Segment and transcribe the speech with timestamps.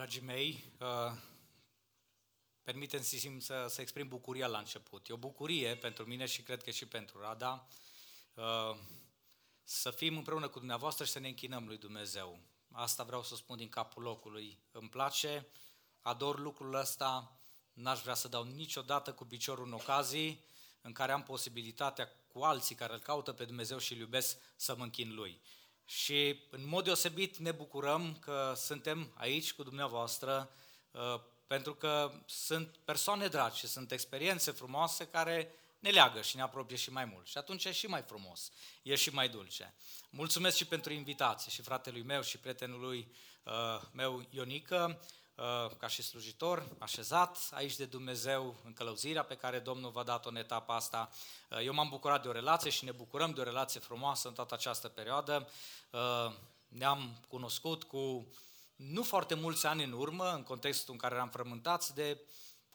[0.00, 1.12] Dragii mei, uh,
[2.62, 5.08] permiteți-mi să, să exprim bucuria la început.
[5.08, 7.66] E o bucurie pentru mine și cred că și pentru Rada
[8.34, 8.76] uh,
[9.62, 12.38] să fim împreună cu dumneavoastră și să ne închinăm lui Dumnezeu.
[12.72, 14.58] Asta vreau să spun din capul locului.
[14.72, 15.46] Îmi place,
[16.00, 17.38] ador lucrul ăsta,
[17.72, 20.44] n-aș vrea să dau niciodată cu piciorul în ocazii
[20.80, 24.76] în care am posibilitatea cu alții care îl caută pe Dumnezeu și îl iubesc să
[24.76, 25.40] mă închin lui.
[25.90, 30.50] Și în mod deosebit ne bucurăm că suntem aici cu dumneavoastră
[30.90, 36.42] uh, pentru că sunt persoane dragi și sunt experiențe frumoase care ne leagă și ne
[36.42, 37.26] apropie și mai mult.
[37.26, 39.74] Și atunci e și mai frumos, e și mai dulce.
[40.10, 45.00] Mulțumesc și pentru invitație și fratelui meu și prietenului uh, meu Ionică.
[45.40, 50.28] Uh, ca și slujitor, așezat aici de Dumnezeu în călăuzirea pe care Domnul v-a dat-o
[50.28, 51.10] în etapa asta.
[51.50, 54.34] Uh, eu m-am bucurat de o relație și ne bucurăm de o relație frumoasă în
[54.34, 55.48] toată această perioadă.
[55.90, 56.32] Uh,
[56.68, 58.26] ne-am cunoscut cu
[58.76, 62.20] nu foarte mulți ani în urmă, în contextul în care eram frământați de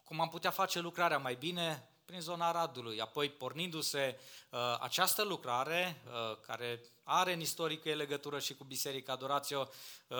[0.04, 3.00] cum am putea face lucrarea mai bine prin zona Radului.
[3.00, 4.18] Apoi, pornindu-se
[4.50, 9.68] uh, această lucrare, uh, care are în istorică legătură și cu Biserica Adorațio,
[10.08, 10.18] uh,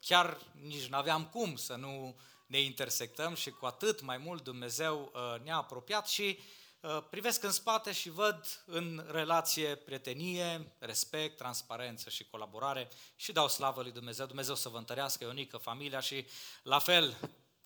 [0.00, 2.16] chiar nici nu aveam cum să nu
[2.46, 6.38] ne intersectăm și cu atât mai mult Dumnezeu uh, ne-a apropiat și
[6.80, 13.48] uh, privesc în spate și văd în relație prietenie, respect, transparență și colaborare și dau
[13.48, 14.26] slavă lui Dumnezeu.
[14.26, 16.26] Dumnezeu să vă întărească, Ionică, familia și
[16.62, 17.16] la fel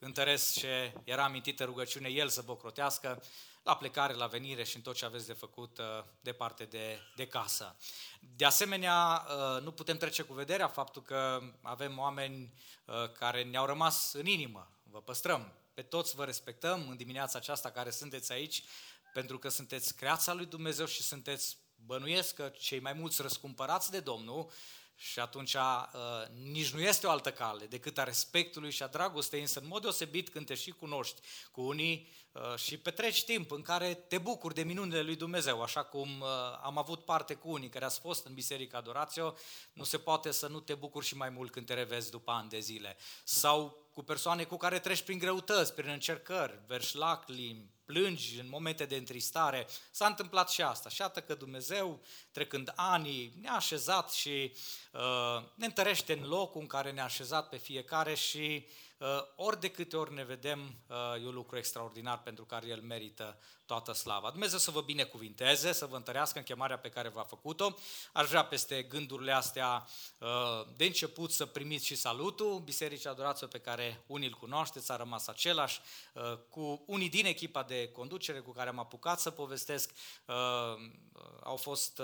[0.05, 3.23] întăresc ce era amintită rugăciune, El să vă crotească
[3.63, 5.85] la plecare, la venire și în tot ce aveți de făcut uh,
[6.21, 7.77] departe de, de casă.
[8.21, 12.53] De asemenea, uh, nu putem trece cu vederea faptul că avem oameni
[12.85, 14.71] uh, care ne-au rămas în inimă.
[14.83, 15.53] Vă păstrăm.
[15.75, 18.63] Pe toți vă respectăm în dimineața aceasta care sunteți aici,
[19.13, 24.01] pentru că sunteți creația lui Dumnezeu și sunteți, bănuiesc că cei mai mulți răscumpărați de
[24.01, 24.51] Domnul
[24.97, 25.61] și atunci uh,
[26.43, 29.83] nici nu este o altă cale decât a respectului și a dragostei, însă în mod
[29.83, 34.55] deosebit când te și cunoști cu unii uh, și petreci timp în care te bucuri
[34.55, 36.29] de minunile lui Dumnezeu, așa cum uh,
[36.63, 39.35] am avut parte cu unii care ați fost în Biserica Adorațio,
[39.73, 42.49] nu se poate să nu te bucuri și mai mult când te revezi după ani
[42.49, 42.97] de zile.
[43.25, 48.85] Sau cu persoane cu care treci prin greutăți, prin încercări, verși lacrimi, plângi în momente
[48.85, 49.67] de întristare.
[49.91, 50.89] S-a întâmplat și asta.
[50.89, 54.53] Și iată că Dumnezeu, trecând anii, ne-a așezat și
[54.93, 58.92] uh, ne întărește în locul în care ne-a așezat pe fiecare și Uh,
[59.37, 63.39] ori de câte ori ne vedem, uh, e un lucru extraordinar pentru care El merită
[63.67, 64.31] toată slava.
[64.31, 67.75] Dumnezeu să vă binecuvinteze, să vă întărească în chemarea pe care v-a făcut-o.
[68.13, 69.87] Aș vrea peste gândurile astea
[70.19, 70.29] uh,
[70.77, 75.27] de început să primiți și salutul Bisericii Adorație pe care unii îl cunoașteți, a rămas
[75.27, 75.81] același,
[76.49, 79.93] cu unii din echipa de conducere cu care am apucat să povestesc.
[81.43, 82.01] Au fost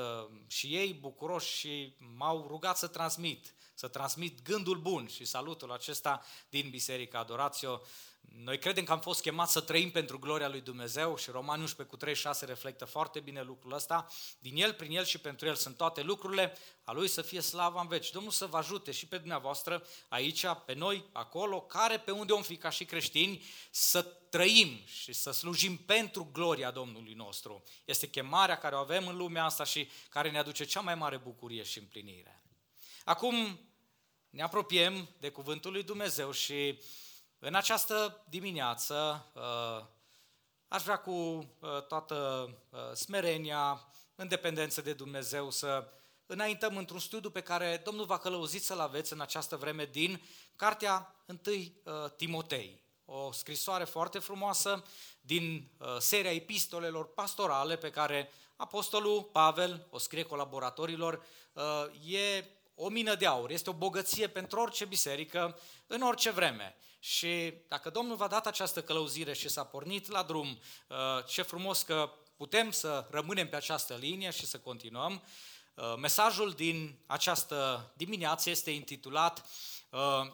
[0.47, 6.25] și ei bucuroși și m-au rugat să transmit să transmit gândul bun și salutul acesta
[6.49, 7.81] din Biserica Adorațio.
[8.21, 11.95] Noi credem că am fost chemați să trăim pentru gloria lui Dumnezeu și Romani 11
[11.95, 14.07] cu 36 reflectă foarte bine lucrul ăsta.
[14.39, 17.81] Din El, prin El și pentru El sunt toate lucrurile, a Lui să fie slava
[17.81, 18.11] în veci.
[18.11, 22.43] Domnul să vă ajute și pe dumneavoastră aici, pe noi, acolo, care pe unde om
[22.43, 27.63] fi ca și creștini, să trăim și să slujim pentru gloria Domnului nostru.
[27.85, 31.17] Este chemarea care o avem în lumea asta și care ne aduce cea mai mare
[31.17, 32.43] bucurie și împlinire.
[33.05, 33.61] Acum,
[34.31, 36.81] ne apropiem de Cuvântul lui Dumnezeu și
[37.39, 39.87] în această dimineață uh,
[40.69, 45.89] aș vrea cu uh, toată uh, smerenia, în dependență de Dumnezeu, să
[46.27, 50.23] înaintăm într-un studiu pe care Domnul va călăuzit să-l aveți în această vreme din
[50.57, 52.83] Cartea 1 Timotei.
[53.05, 54.85] O scrisoare foarte frumoasă
[55.21, 61.27] din seria epistolelor pastorale pe care Apostolul Pavel o scrie colaboratorilor.
[62.07, 62.45] E
[62.81, 66.77] o mină de aur, este o bogăție pentru orice biserică, în orice vreme.
[66.99, 70.59] Și dacă Domnul v-a dat această călăuzire și s-a pornit la drum,
[70.89, 70.97] uh,
[71.27, 75.23] ce frumos că putem să rămânem pe această linie și să continuăm.
[75.75, 79.47] Uh, mesajul din această dimineață este intitulat
[79.91, 80.31] uh,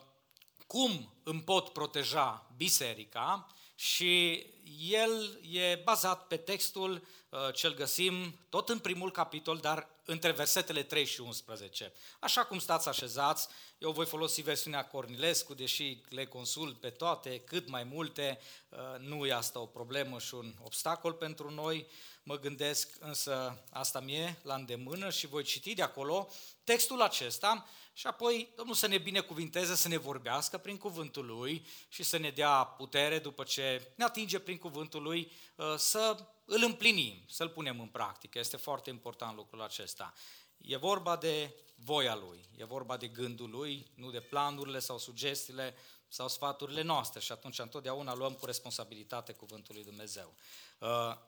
[0.66, 3.46] Cum îmi pot proteja biserica?
[3.74, 4.46] Și
[4.78, 7.06] el e bazat pe textul
[7.54, 11.92] ce-l găsim tot în primul capitol, dar între versetele 3 și 11.
[12.20, 13.48] Așa cum stați așezați,
[13.78, 19.26] eu voi folosi versiunea Cornilescu, deși le consult pe toate, cât mai multe, uh, nu
[19.26, 21.86] e asta o problemă și un obstacol pentru noi,
[22.22, 26.28] mă gândesc, însă asta mie la îndemână și voi citi de acolo
[26.64, 32.02] textul acesta și apoi Domnul să ne binecuvinteze, să ne vorbească prin cuvântul Lui și
[32.02, 37.24] să ne dea putere după ce ne atinge prin cuvântul Lui uh, să îl împlinim,
[37.28, 38.38] să-l punem în practică.
[38.38, 40.14] Este foarte important lucrul acesta.
[40.58, 45.74] e vorba de voia Lui, e vorba de gândul Lui, nu de planurile sau sugestiile
[46.08, 50.34] sau sfaturile noastre și atunci întotdeauna luăm cu responsabilitate cuvântul lui Dumnezeu.
[50.80, 51.18] 1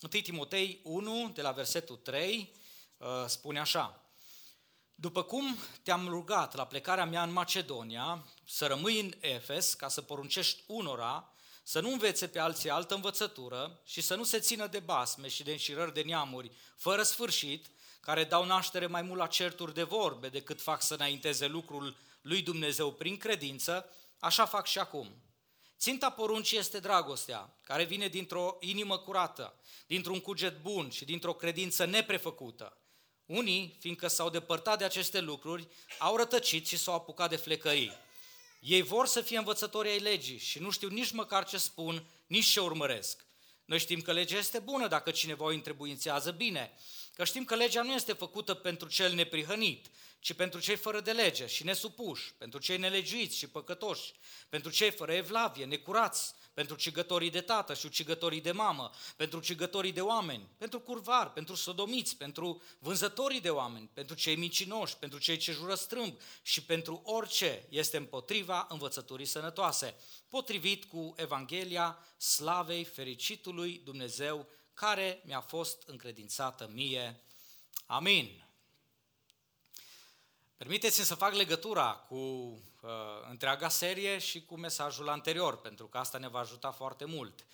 [0.00, 2.52] uh, Timotei 1, de la versetul 3,
[2.96, 4.06] uh, spune așa,
[4.98, 10.02] După cum te-am rugat la plecarea mea în Macedonia să rămâi în Efes ca să
[10.02, 11.32] poruncești unora
[11.68, 15.42] să nu învețe pe alții altă învățătură și să nu se țină de basme și
[15.42, 17.66] de înșirări de neamuri fără sfârșit,
[18.00, 22.42] care dau naștere mai mult la certuri de vorbe decât fac să înainteze lucrul lui
[22.42, 25.22] Dumnezeu prin credință, așa fac și acum.
[25.78, 29.54] Ținta poruncii este dragostea, care vine dintr-o inimă curată,
[29.86, 32.76] dintr-un cuget bun și dintr-o credință neprefăcută.
[33.24, 35.68] Unii, fiindcă s-au depărtat de aceste lucruri,
[35.98, 38.04] au rătăcit și s-au apucat de flecării.
[38.66, 42.46] Ei vor să fie învățători ai legii și nu știu nici măcar ce spun, nici
[42.46, 43.26] ce urmăresc.
[43.64, 46.72] Noi știm că legea este bună dacă cineva o întrebuințează bine,
[47.14, 49.90] că știm că legea nu este făcută pentru cel neprihănit,
[50.20, 54.12] ci pentru cei fără de lege și nesupuși, pentru cei nelegiuiți și păcătoși,
[54.48, 59.92] pentru cei fără evlavie, necurați, pentru cigătorii de tată și cigătorii de mamă, pentru cigătorii
[59.92, 65.36] de oameni, pentru curvari, pentru sodomiți, pentru vânzătorii de oameni, pentru cei micinoși, pentru cei
[65.36, 69.94] ce jură strâmb și pentru orice este împotriva învățăturii sănătoase,
[70.28, 77.20] potrivit cu Evanghelia slavei fericitului Dumnezeu care mi-a fost încredințată mie.
[77.86, 78.45] Amin.
[80.56, 82.90] Permiteți-mi să fac legătura cu uh,
[83.30, 87.46] întreaga serie și cu mesajul anterior, pentru că asta ne va ajuta foarte mult.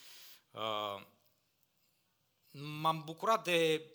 [0.50, 1.06] Uh,
[2.50, 3.86] m-am bucurat de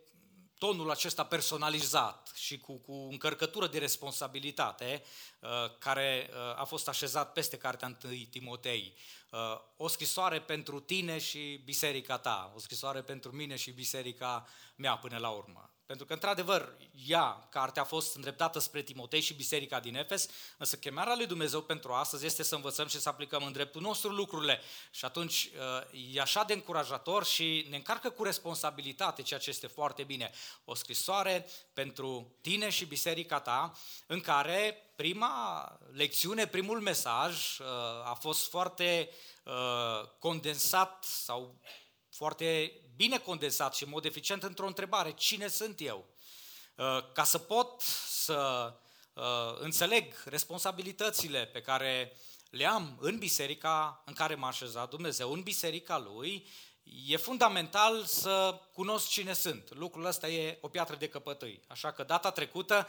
[0.58, 5.04] tonul acesta personalizat și cu, cu încărcătură de responsabilitate
[5.40, 5.50] uh,
[5.80, 8.94] care uh, a fost așezat peste cartea 1 Timotei.
[9.32, 9.40] Uh,
[9.78, 15.18] o scrisoare pentru tine și biserica ta, o scrisoare pentru mine și biserica mea până
[15.18, 15.77] la urmă.
[15.88, 20.76] Pentru că, într-adevăr, ea, cartea a fost îndreptată spre Timotei și biserica din Efes, însă
[20.76, 24.62] chemarea lui Dumnezeu pentru astăzi este să învățăm și să aplicăm în dreptul nostru lucrurile.
[24.92, 25.50] Și atunci
[25.92, 30.32] uh, e așa de încurajator și ne încarcă cu responsabilitate, ceea ce este foarte bine.
[30.66, 33.72] O scrisoare pentru tine și biserica ta,
[34.06, 37.66] în care prima lecțiune, primul mesaj uh,
[38.04, 39.10] a fost foarte
[39.44, 41.62] uh, condensat sau
[42.10, 46.06] foarte bine condensat și în mod eficient într-o întrebare, cine sunt eu?
[46.76, 48.74] Uh, ca să pot să
[49.14, 49.24] uh,
[49.60, 52.18] înțeleg responsabilitățile pe care
[52.50, 56.48] le am în biserica în care m-a așezat Dumnezeu, în biserica Lui,
[57.06, 59.74] e fundamental să cunosc cine sunt.
[59.74, 61.62] Lucrul ăsta e o piatră de căpătâi.
[61.68, 62.88] Așa că data trecută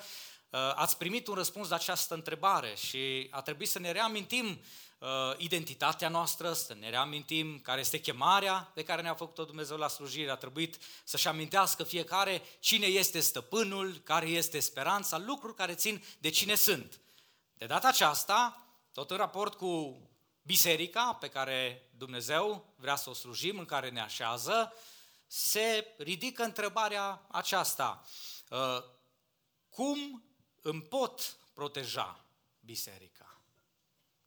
[0.51, 4.61] uh, ați primit un răspuns la această întrebare și a trebuit să ne reamintim
[4.99, 9.89] uh, identitatea noastră, să ne reamintim care este chemarea pe care ne-a făcut-o Dumnezeu la
[9.89, 10.31] slujire.
[10.31, 16.29] A trebuit să-și amintească fiecare cine este stăpânul, care este speranța, lucruri care țin de
[16.29, 17.01] cine sunt.
[17.55, 20.01] De data aceasta, tot în raport cu
[20.43, 24.73] biserica pe care Dumnezeu vrea să o slujim, în care ne așează,
[25.27, 28.03] se ridică întrebarea aceasta.
[28.51, 28.83] Uh,
[29.69, 30.23] cum
[30.63, 32.25] îmi pot proteja
[32.61, 33.18] biserica?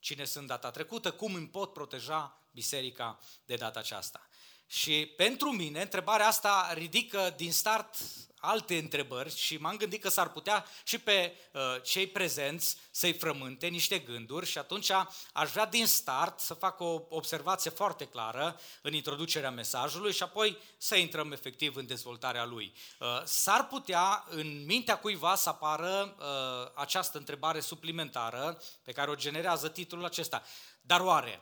[0.02, 4.28] Cine sunt data trecută, cum îmi pot proteja biserica de data aceasta.
[4.74, 7.96] Și pentru mine, întrebarea asta ridică din start
[8.40, 13.68] alte întrebări și m-am gândit că s-ar putea și pe uh, cei prezenți să-i frământe
[13.68, 14.92] niște gânduri și atunci
[15.34, 20.58] aș vrea din start să fac o observație foarte clară în introducerea mesajului și apoi
[20.78, 22.74] să intrăm efectiv în dezvoltarea lui.
[23.00, 29.16] Uh, s-ar putea în mintea cuiva să apară uh, această întrebare suplimentară pe care o
[29.16, 30.44] generează titlul acesta.
[30.82, 31.42] Dar oare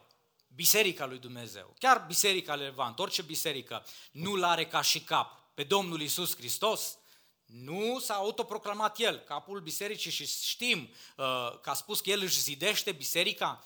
[0.55, 6.01] Biserica lui Dumnezeu, chiar Biserica Levant, orice biserică, nu-L are ca și cap pe Domnul
[6.01, 6.97] Isus Hristos,
[7.45, 12.39] nu s-a autoproclamat El, capul bisericii și știm uh, că a spus că El își
[12.39, 13.63] zidește biserica,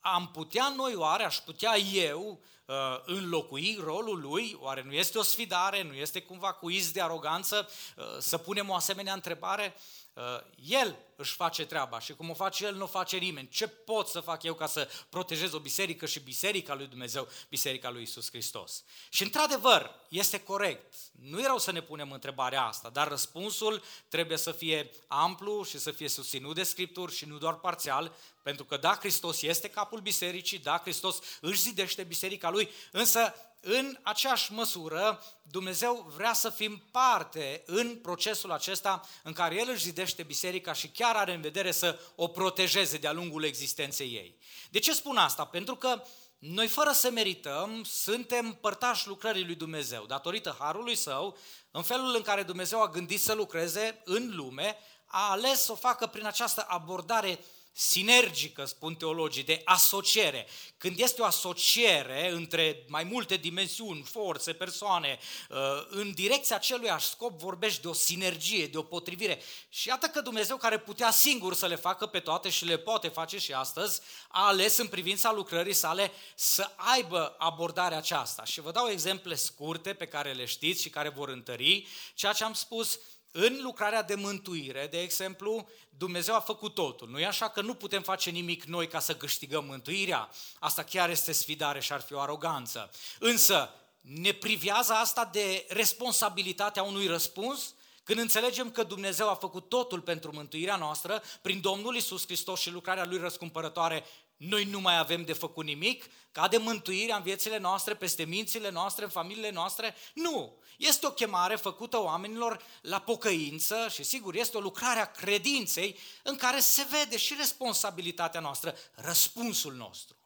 [0.00, 4.56] am putea noi oare, aș putea eu uh, înlocui rolul lui?
[4.60, 8.68] Oare nu este o sfidare, nu este cumva cu iz de aroganță uh, să punem
[8.68, 9.76] o asemenea întrebare?
[10.14, 10.22] Uh,
[10.68, 13.48] el își face treaba și cum o face El, nu o face nimeni.
[13.48, 17.90] Ce pot să fac eu ca să protejez o biserică și biserica lui Dumnezeu, biserica
[17.90, 18.84] lui Isus Hristos?
[19.08, 20.94] Și într-adevăr, este corect.
[21.20, 25.78] Nu e rău să ne punem întrebarea asta, dar răspunsul trebuie să fie amplu și
[25.78, 30.00] să fie susținut de Scripturi și nu doar parțial, pentru că da, Hristos este capul
[30.00, 36.82] bisericii, da, Hristos își zidește biserica lui, însă în aceeași măsură, Dumnezeu vrea să fim
[36.90, 41.40] parte în procesul acesta în care El își zidește biserica și chiar chiar are în
[41.40, 44.38] vedere să o protejeze de-a lungul existenței ei.
[44.70, 45.44] De ce spun asta?
[45.44, 46.02] Pentru că
[46.38, 50.04] noi fără să merităm, suntem părtași lucrării lui Dumnezeu.
[50.06, 51.36] Datorită harului său,
[51.70, 55.74] în felul în care Dumnezeu a gândit să lucreze în lume, a ales să o
[55.74, 57.38] facă prin această abordare
[57.76, 60.46] sinergică, spun teologii, de asociere.
[60.76, 65.18] Când este o asociere între mai multe dimensiuni, forțe, persoane,
[65.50, 65.56] uh,
[65.88, 69.42] în direcția acelui scop vorbești de o sinergie, de o potrivire.
[69.68, 73.08] Și iată că Dumnezeu, care putea singur să le facă pe toate și le poate
[73.08, 78.44] face și astăzi, a ales în privința lucrării sale să aibă abordarea aceasta.
[78.44, 82.44] Și vă dau exemple scurte pe care le știți și care vor întări ceea ce
[82.44, 82.98] am spus
[83.36, 87.08] în lucrarea de mântuire, de exemplu, Dumnezeu a făcut totul.
[87.08, 90.28] Nu e așa că nu putem face nimic noi ca să câștigăm mântuirea?
[90.58, 92.90] Asta chiar este sfidare și ar fi o aroganță.
[93.18, 97.74] Însă, ne privează asta de responsabilitatea unui răspuns?
[98.04, 102.70] Când înțelegem că Dumnezeu a făcut totul pentru mântuirea noastră, prin Domnul Isus Hristos și
[102.70, 104.04] lucrarea Lui răscumpărătoare,
[104.48, 106.04] noi nu mai avem de făcut nimic?
[106.32, 109.94] Ca de mântuirea în viețile noastre, peste mințile noastre, în familiile noastre?
[110.14, 110.56] Nu!
[110.76, 116.36] Este o chemare făcută oamenilor la pocăință și sigur este o lucrare a credinței în
[116.36, 120.16] care se vede și responsabilitatea noastră, răspunsul nostru.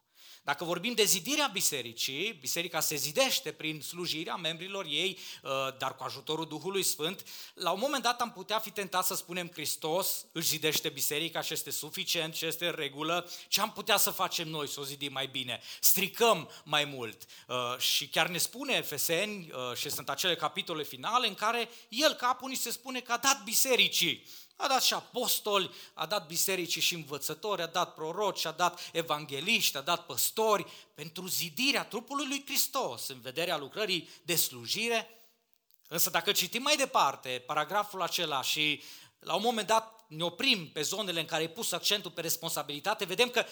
[0.49, 6.05] Dacă vorbim de zidirea bisericii, biserica se zidește prin slujirea membrilor ei, uh, dar cu
[6.05, 7.25] ajutorul Duhului Sfânt,
[7.55, 11.53] la un moment dat am putea fi tentat să spunem Hristos își zidește biserica și
[11.53, 13.31] este suficient și este în regulă.
[13.49, 15.61] Ce am putea să facem noi să o zidim mai bine?
[15.81, 17.25] Stricăm mai mult.
[17.49, 22.13] Uh, și chiar ne spune Efeseni, uh, și sunt acele capitole finale în care el,
[22.13, 24.27] capul, ni se spune că a dat bisericii
[24.61, 29.77] a dat și apostoli, a dat bisericii și învățători, a dat proroci, a dat evangeliști,
[29.77, 35.11] a dat păstori pentru zidirea trupului lui Hristos în vederea lucrării de slujire.
[35.89, 38.83] Însă dacă citim mai departe paragraful acela și
[39.19, 43.05] la un moment dat ne oprim pe zonele în care e pus accentul pe responsabilitate,
[43.05, 43.45] vedem că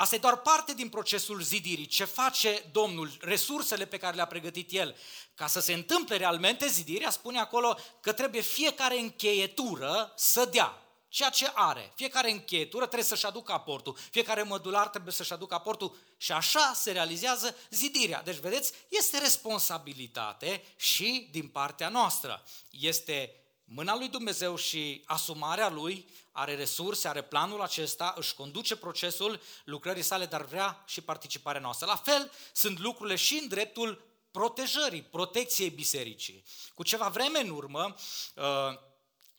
[0.00, 1.86] Asta e doar parte din procesul zidirii.
[1.86, 4.96] Ce face Domnul, resursele pe care le-a pregătit El.
[5.34, 11.30] Ca să se întâmple realmente zidirea, spune acolo că trebuie fiecare încheietură să dea ceea
[11.30, 11.92] ce are.
[11.94, 13.96] Fiecare încheietură trebuie să-și aducă aportul.
[14.10, 18.22] Fiecare mădular trebuie să-și aducă aportul și așa se realizează zidirea.
[18.22, 22.44] Deci, vedeți, este responsabilitate și din partea noastră.
[22.70, 23.37] Este
[23.70, 30.02] mâna lui Dumnezeu și asumarea lui are resurse, are planul acesta, își conduce procesul lucrării
[30.02, 31.86] sale, dar vrea și participarea noastră.
[31.86, 36.44] La fel sunt lucrurile și în dreptul protejării, protecției bisericii.
[36.74, 37.94] Cu ceva vreme în urmă,
[38.34, 38.44] uh,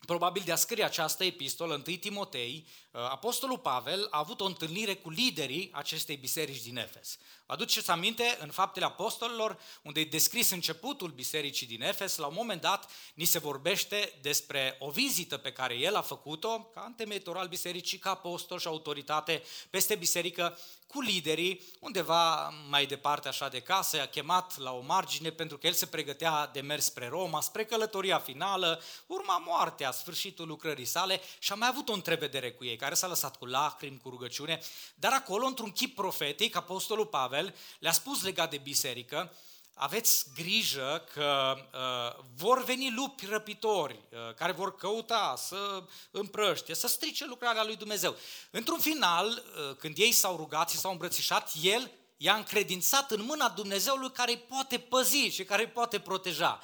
[0.06, 4.94] probabil de a scrie această epistolă, 1 Timotei, uh, Apostolul Pavel a avut o întâlnire
[4.94, 7.18] cu liderii acestei biserici din Efes.
[7.46, 12.34] Vă aduceți aminte, în Faptele Apostolilor, unde e descris începutul bisericii din Efes, la un
[12.36, 17.36] moment dat ni se vorbește despre o vizită pe care el a făcut-o, ca întemeitor
[17.36, 23.60] al bisericii, ca apostol și autoritate peste biserică, cu liderii, undeva mai departe așa de
[23.60, 27.40] casă, a chemat la o margine pentru că el se pregătea de mers spre Roma,
[27.40, 32.64] spre călătoria finală, urma moartea, sfârșitul lucrării sale și a mai avut o întrevedere cu
[32.64, 34.60] ei, care s-a lăsat cu lacrimi, cu rugăciune,
[34.94, 39.32] dar acolo, într-un chip profetic, apostolul Pavel le-a spus legat de biserică,
[39.74, 46.86] aveți grijă că uh, vor veni lupi răpitori uh, care vor căuta să împrăște, să
[46.86, 48.16] strice lucrarea lui Dumnezeu.
[48.50, 53.48] Într-un final, uh, când ei s-au rugat și s-au îmbrățișat, el i-a încredințat în mâna
[53.48, 56.60] Dumnezeului care îi poate păzi și care îi poate proteja.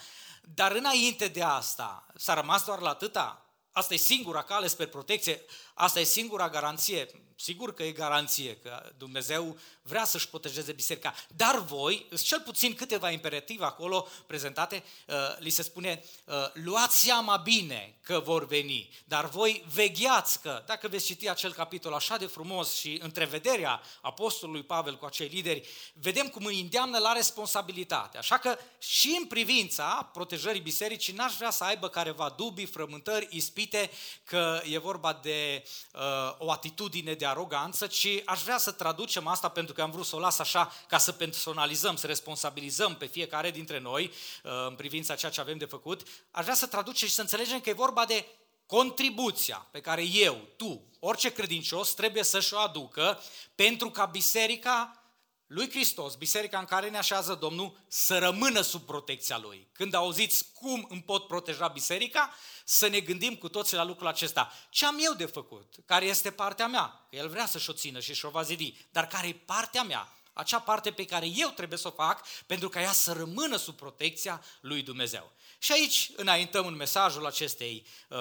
[0.54, 3.46] Dar înainte de asta, s-a rămas doar la atâta.
[3.72, 7.08] Asta e singura cale spre protecție, asta e singura garanție.
[7.38, 12.74] Sigur că e garanție că Dumnezeu vrea să-și protejeze biserica, dar voi, sunt cel puțin
[12.74, 18.90] câteva imperative acolo prezentate, uh, li se spune, uh, luați seama bine că vor veni,
[19.04, 24.62] dar voi vegheați că, dacă veți citi acel capitol așa de frumos și întrevederea apostolului
[24.62, 28.18] Pavel cu acei lideri, vedem cum îi îndeamnă la responsabilitate.
[28.18, 33.90] Așa că și în privința protejării bisericii n-aș vrea să aibă careva dubii, frământări, ispite,
[34.24, 36.00] că e vorba de uh,
[36.38, 40.16] o atitudine de aroganță, ci aș vrea să traducem asta pentru că am vrut să
[40.16, 45.14] o las așa ca să personalizăm, să responsabilizăm pe fiecare dintre noi uh, în privința
[45.14, 46.02] ceea ce avem de făcut.
[46.30, 48.26] Aș vrea să traducem și să înțelegem că e vorba de
[48.66, 53.22] contribuția pe care eu, tu, orice credincios trebuie să-și o aducă
[53.54, 55.05] pentru ca biserica
[55.46, 59.68] lui Hristos, biserica în care ne așează Domnul, să rămână sub protecția Lui.
[59.72, 62.34] Când auziți cum îmi pot proteja biserica,
[62.64, 64.52] să ne gândim cu toții la lucrul acesta.
[64.70, 65.74] Ce am eu de făcut?
[65.84, 67.06] Care este partea mea?
[67.10, 68.74] Că El vrea să-și o țină și și-o va zidi.
[68.90, 70.16] Dar care e partea mea?
[70.32, 73.76] Acea parte pe care eu trebuie să o fac pentru ca ea să rămână sub
[73.76, 75.32] protecția lui Dumnezeu.
[75.58, 78.18] Și aici înaintăm în mesajul acestei uh,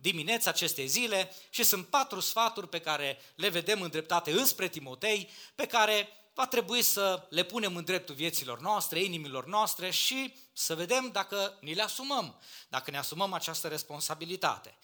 [0.00, 5.66] dimineți, acestei zile și sunt patru sfaturi pe care le vedem îndreptate înspre Timotei, pe
[5.66, 11.10] care va trebui să le punem în dreptul vieților noastre, inimilor noastre și să vedem
[11.12, 14.78] dacă ni le asumăm, dacă ne asumăm această responsabilitate.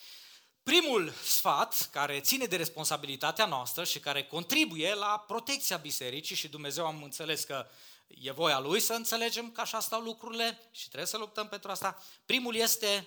[0.62, 6.86] Primul sfat care ține de responsabilitatea noastră și care contribuie la protecția bisericii și Dumnezeu
[6.86, 7.66] am înțeles că
[8.06, 12.02] e voia Lui să înțelegem că așa stau lucrurile și trebuie să luptăm pentru asta.
[12.24, 13.06] Primul este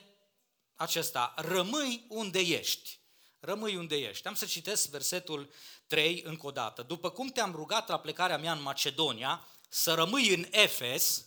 [0.76, 3.00] acesta, rămâi unde ești.
[3.40, 4.28] Rămâi unde ești.
[4.28, 5.50] Am să citesc versetul
[5.88, 6.82] 3 încă o dată.
[6.82, 11.26] După cum te-am rugat la plecarea mea în Macedonia să rămâi în Efes,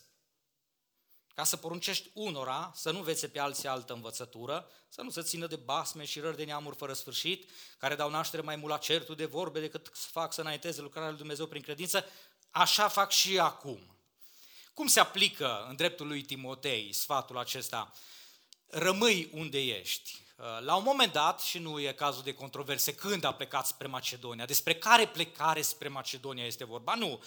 [1.35, 5.47] ca să poruncești unora să nu vețe pe alții altă învățătură, să nu se țină
[5.47, 9.15] de basme și rări de neamuri fără sfârșit, care dau naștere mai mult la certul
[9.15, 12.05] de vorbe decât să fac să înainteze lucrarea lui Dumnezeu prin credință,
[12.51, 13.97] așa fac și acum.
[14.75, 17.93] Cum se aplică în dreptul lui Timotei sfatul acesta?
[18.67, 20.21] Rămâi unde ești.
[20.43, 23.87] Uh, la un moment dat, și nu e cazul de controverse, când a plecat spre
[23.87, 27.23] Macedonia, despre care plecare spre Macedonia este vorba, nu.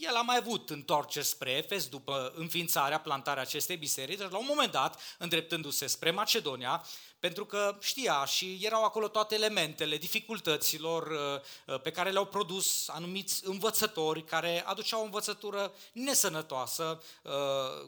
[0.00, 4.44] El a mai avut întoarceri spre Efes după înființarea, plantarea acestei biserici, dar la un
[4.48, 6.84] moment dat, îndreptându-se spre Macedonia,
[7.20, 12.88] pentru că știa și erau acolo toate elementele dificultăților uh, uh, pe care le-au produs
[12.88, 17.02] anumiți învățători care aduceau o învățătură nesănătoasă,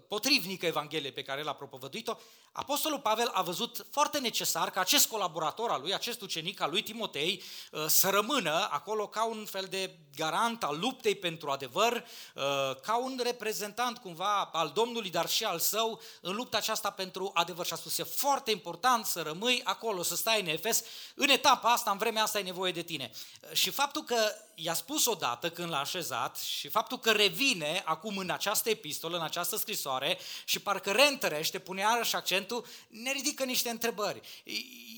[0.09, 2.17] potrivnică Evangheliei pe care l-a propovăduit-o,
[2.55, 6.83] Apostolul Pavel a văzut foarte necesar ca acest colaborator al lui, acest ucenic al lui
[6.83, 11.93] Timotei, uh, să rămână acolo ca un fel de garant al luptei pentru adevăr,
[12.35, 12.43] uh,
[12.83, 17.67] ca un reprezentant cumva al Domnului, dar și al său în lupta aceasta pentru adevăr.
[17.67, 20.85] Și a spus, e foarte important să rămâi acolo, să stai în Efes.
[21.15, 23.11] În etapa asta, în vremea asta, e nevoie de tine.
[23.41, 24.17] Uh, și faptul că
[24.55, 29.23] i-a spus odată când l-a așezat și faptul că revine acum în această epistolă, în
[29.23, 34.21] această scrisoare și parcă reîntărește, pune iarăși accentul, ne ridică niște întrebări.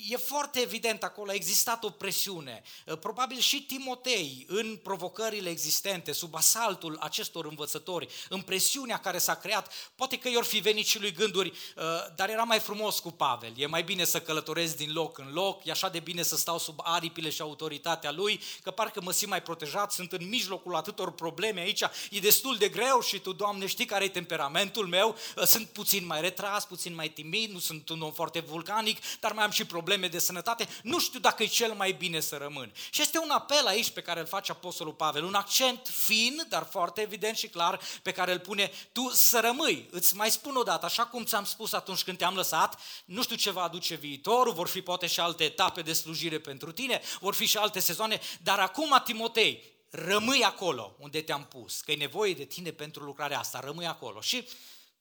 [0.09, 2.63] E foarte evident acolo, a existat o presiune.
[3.01, 9.73] Probabil și Timotei, în provocările existente, sub asaltul acestor învățători, în presiunea care s-a creat,
[9.95, 11.53] poate că i-or fi venit și lui gânduri,
[12.17, 13.53] dar era mai frumos cu Pavel.
[13.57, 16.59] E mai bine să călătoresc din loc în loc, e așa de bine să stau
[16.59, 21.13] sub aripile și autoritatea lui, că parcă mă simt mai protejat, sunt în mijlocul atâtor
[21.13, 25.69] probleme aici, e destul de greu și tu, Doamne, știi care e temperamentul meu, sunt
[25.69, 29.51] puțin mai retras, puțin mai timid, nu sunt un om foarte vulcanic, dar mai am
[29.51, 32.73] și probleme de sănătate, nu știu dacă e cel mai bine să rămân.
[32.90, 36.67] Și este un apel aici pe care îl face Apostolul Pavel, un accent fin, dar
[36.71, 39.88] foarte evident și clar, pe care îl pune, tu să rămâi.
[39.90, 43.37] Îți mai spun o dată, așa cum ți-am spus atunci când te-am lăsat, nu știu
[43.37, 47.35] ce va aduce viitorul, vor fi poate și alte etape de slujire pentru tine, vor
[47.35, 51.97] fi și alte sezoane, dar acum, Timotei, Timotei, rămâi acolo unde te-am pus, că e
[51.97, 54.20] nevoie de tine pentru lucrarea asta, rămâi acolo.
[54.20, 54.37] Și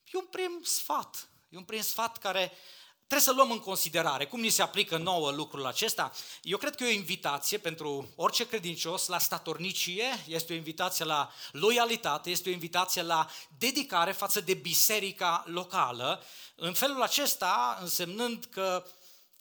[0.06, 2.52] e un prim sfat, e un prim sfat care
[2.98, 4.26] trebuie să luăm în considerare.
[4.26, 6.12] Cum ni se aplică nouă lucrul acesta?
[6.42, 11.32] Eu cred că e o invitație pentru orice credincios la statornicie, este o invitație la
[11.52, 16.24] loialitate, este o invitație la dedicare față de biserica locală,
[16.56, 18.86] în felul acesta însemnând că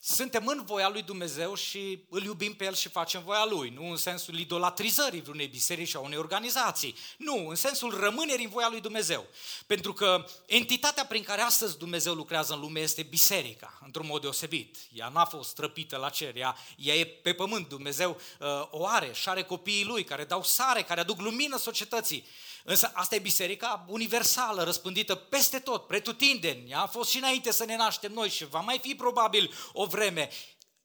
[0.04, 3.70] suntem în voia lui Dumnezeu și îl iubim pe El și facem voia Lui.
[3.70, 6.96] Nu în sensul idolatrizării vreunei biserici sau unei organizații.
[7.16, 9.26] Nu, în sensul rămânerii în voia lui Dumnezeu.
[9.66, 14.76] Pentru că entitatea prin care astăzi Dumnezeu lucrează în lume este biserica, într-un mod deosebit.
[14.92, 17.68] Ea n-a fost trăpită la cer, ea, ea e pe pământ.
[17.68, 22.26] Dumnezeu uh, o are și are copiii Lui care dau sare, care aduc lumină societății.
[22.64, 26.74] Însă asta e biserica universală, răspândită peste tot, pretutindeni.
[26.74, 30.30] A fost și înainte să ne naștem noi și va mai fi probabil o vreme.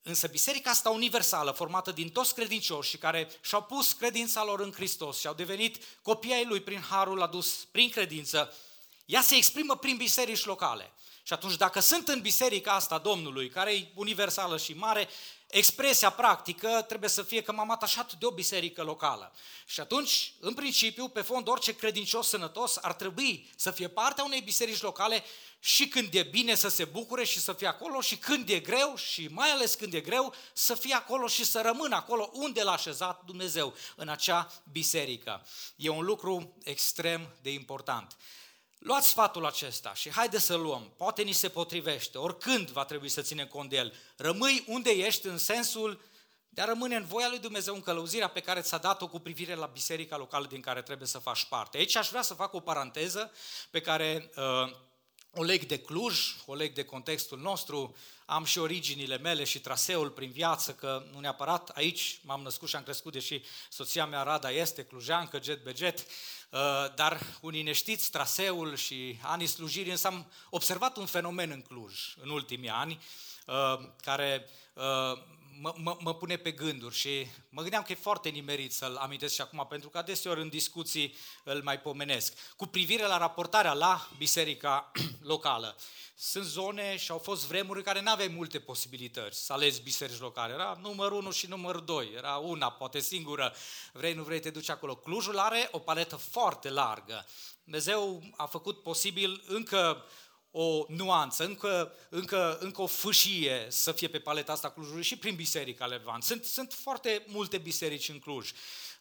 [0.02, 4.72] Însă biserica asta universală, formată din toți credincioși și care și-au pus credința lor în
[4.72, 8.54] Hristos și au devenit copii ai Lui prin harul adus prin credință,
[9.06, 10.92] ea se exprimă prin biserici locale.
[11.24, 15.10] Și atunci dacă sunt în biserica asta Domnului, care e universală și mare,
[15.48, 19.34] expresia practică trebuie să fie că m-am atașat de o biserică locală.
[19.66, 24.42] Și atunci, în principiu, pe fond, orice credincios sănătos ar trebui să fie partea unei
[24.42, 25.24] biserici locale
[25.60, 28.96] și când e bine să se bucure și să fie acolo și când e greu
[28.96, 32.72] și mai ales când e greu să fie acolo și să rămână acolo unde l-a
[32.72, 35.46] așezat Dumnezeu, în acea biserică.
[35.76, 38.18] E un lucru extrem de important.
[38.80, 40.94] Luați sfatul acesta și haide să luăm.
[40.98, 43.94] Poate ni se potrivește, oricând va trebui să ținem cont de el.
[44.18, 46.02] Rămâi unde ești în sensul
[46.50, 49.56] de a rămâne în voia lui Dumnezeu, în călăuzirea pe care ți-a dat-o cu privire
[49.56, 51.78] la biserica locală din care trebuie să faci parte.
[51.78, 53.32] Aici aș vrea să fac o paranteză
[53.70, 54.72] pe care uh,
[55.38, 57.96] o leg de Cluj, o leg de contextul nostru,
[58.26, 62.76] am și originile mele și traseul prin viață, că nu neapărat aici m-am născut și
[62.76, 66.60] am crescut, deși soția mea Rada este clujeancă, jet be jet, uh,
[66.96, 72.16] dar unii ne știți traseul și anii slujirii, însă am observat un fenomen în Cluj
[72.22, 73.04] în ultimii ani,
[73.46, 75.22] uh, care uh,
[75.60, 79.34] mă, mă, mă pune pe gânduri și mă gândeam că e foarte nimerit să-l amintesc
[79.34, 82.34] și acum, pentru că adeseori în discuții îl mai pomenesc.
[82.56, 84.92] Cu privire la raportarea la biserica
[85.32, 85.78] locală.
[86.16, 90.20] Sunt zone și au fost vremuri în care nu aveai multe posibilități să alegi biserici
[90.20, 90.54] locale.
[90.54, 92.12] Era numărul 1 și numărul 2.
[92.16, 93.54] Era una, poate singură.
[93.94, 94.96] Vrei, nu vrei, te duci acolo.
[94.96, 97.26] Clujul are o paletă foarte largă.
[97.64, 100.06] Dumnezeu a făcut posibil încă
[100.52, 105.36] o nuanță, încă, încă, încă o fâșie să fie pe paleta asta Clujului și prin
[105.36, 106.24] Biserica Levant.
[106.24, 108.52] Sunt, sunt foarte multe biserici în Cluj.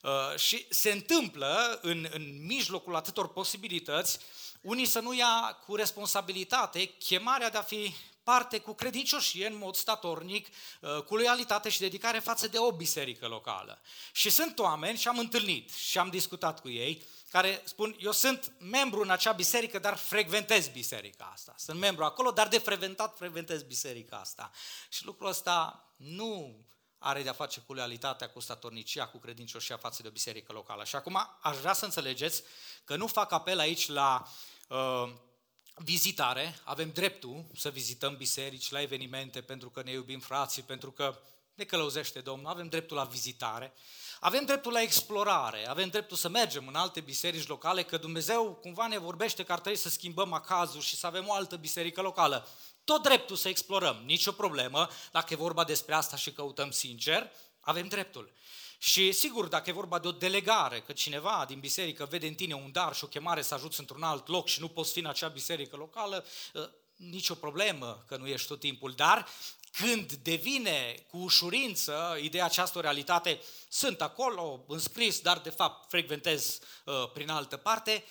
[0.02, 4.18] Uh, și se întâmplă în, în mijlocul atâtor posibilități,
[4.60, 7.94] unii să nu ia cu responsabilitate chemarea de a fi
[8.26, 10.46] parte cu credincioșie în mod statornic,
[10.80, 13.80] uh, cu loialitate și dedicare față de o biserică locală.
[14.12, 18.52] Și sunt oameni, și am întâlnit și am discutat cu ei, care spun, eu sunt
[18.58, 21.54] membru în acea biserică, dar frecventez biserica asta.
[21.58, 24.50] Sunt membru acolo, dar de frecventat frecventez biserica asta.
[24.88, 26.64] Și lucrul ăsta nu
[26.98, 30.84] are de-a face cu loialitatea, cu statornicia, cu credincioșia față de o biserică locală.
[30.84, 32.42] Și acum aș vrea să înțelegeți
[32.84, 34.26] că nu fac apel aici la
[34.68, 35.12] uh,
[35.84, 41.18] vizitare, avem dreptul să vizităm biserici la evenimente pentru că ne iubim frații, pentru că
[41.54, 43.72] ne călăuzește Domnul, avem dreptul la vizitare.
[44.20, 48.86] Avem dreptul la explorare, avem dreptul să mergem în alte biserici locale, că Dumnezeu cumva
[48.86, 52.48] ne vorbește că ar trebui să schimbăm acazul și să avem o altă biserică locală.
[52.84, 57.88] Tot dreptul să explorăm, nicio problemă, dacă e vorba despre asta și căutăm sincer, avem
[57.88, 58.32] dreptul.
[58.78, 62.54] Și sigur, dacă e vorba de o delegare, că cineva din biserică vede în tine
[62.54, 65.06] un dar și o chemare să ajuți într-un alt loc și nu poți fi în
[65.06, 69.28] acea biserică locală, ă, nicio problemă că nu ești tot timpul, dar
[69.72, 77.10] când devine cu ușurință ideea această realitate, sunt acolo înscris, dar de fapt frecventez uh,
[77.12, 78.04] prin altă parte,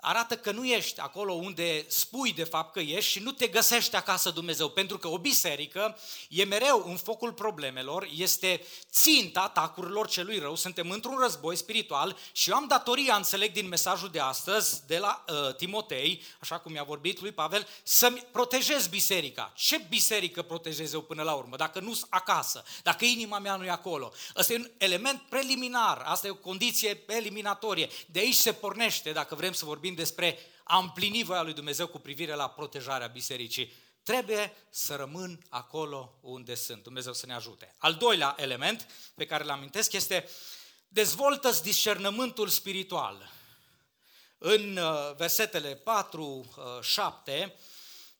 [0.00, 3.96] arată că nu ești acolo unde spui de fapt că ești și nu te găsești
[3.96, 10.38] acasă Dumnezeu, pentru că o biserică e mereu în focul problemelor, este ținta atacurilor celui
[10.38, 14.98] rău, suntem într-un război spiritual și eu am datoria, înțeleg din mesajul de astăzi, de
[14.98, 19.52] la uh, Timotei, așa cum i-a vorbit lui Pavel, să-mi protejez biserica.
[19.56, 21.56] Ce biserică protejez eu până la urmă?
[21.56, 24.12] Dacă nu acasă, dacă inima mea nu e acolo.
[24.36, 27.88] Ăsta e un element preliminar, asta e o condiție eliminatorie.
[28.06, 31.86] De aici se pornește, dacă vrem să vorbim vorbim despre a împlini voia lui Dumnezeu
[31.86, 33.72] cu privire la protejarea bisericii.
[34.02, 36.82] Trebuie să rămân acolo unde sunt.
[36.82, 37.74] Dumnezeu să ne ajute.
[37.78, 40.28] Al doilea element pe care îl amintesc este
[40.88, 43.32] dezvoltă discernământul spiritual.
[44.38, 47.60] În uh, versetele 4, 7, uh,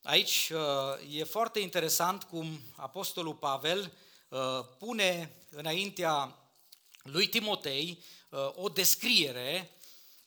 [0.02, 3.92] aici uh, e foarte interesant cum Apostolul Pavel
[4.78, 6.38] pune înaintea
[7.02, 8.02] lui Timotei
[8.54, 9.79] o descriere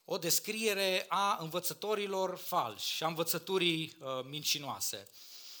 [0.04, 5.08] o descriere a învățătorilor falși și a învățăturii uh, mincinoase.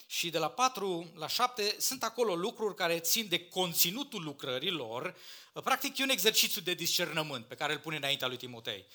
[0.06, 5.16] Și de la 4 la 7 sunt acolo lucruri care țin de conținutul lucrărilor.
[5.52, 8.86] Uh, practic e un exercițiu de discernământ pe care îl pune înaintea lui Timotei.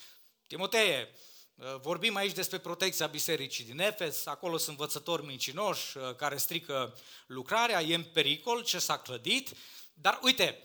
[0.48, 1.08] Timotei,
[1.56, 6.98] uh, vorbim aici despre protecția bisericii din Efes, acolo sunt învățători mincinoși uh, care strică
[7.28, 9.52] lucrarea, e în pericol ce s-a clădit,
[9.94, 10.64] dar uite,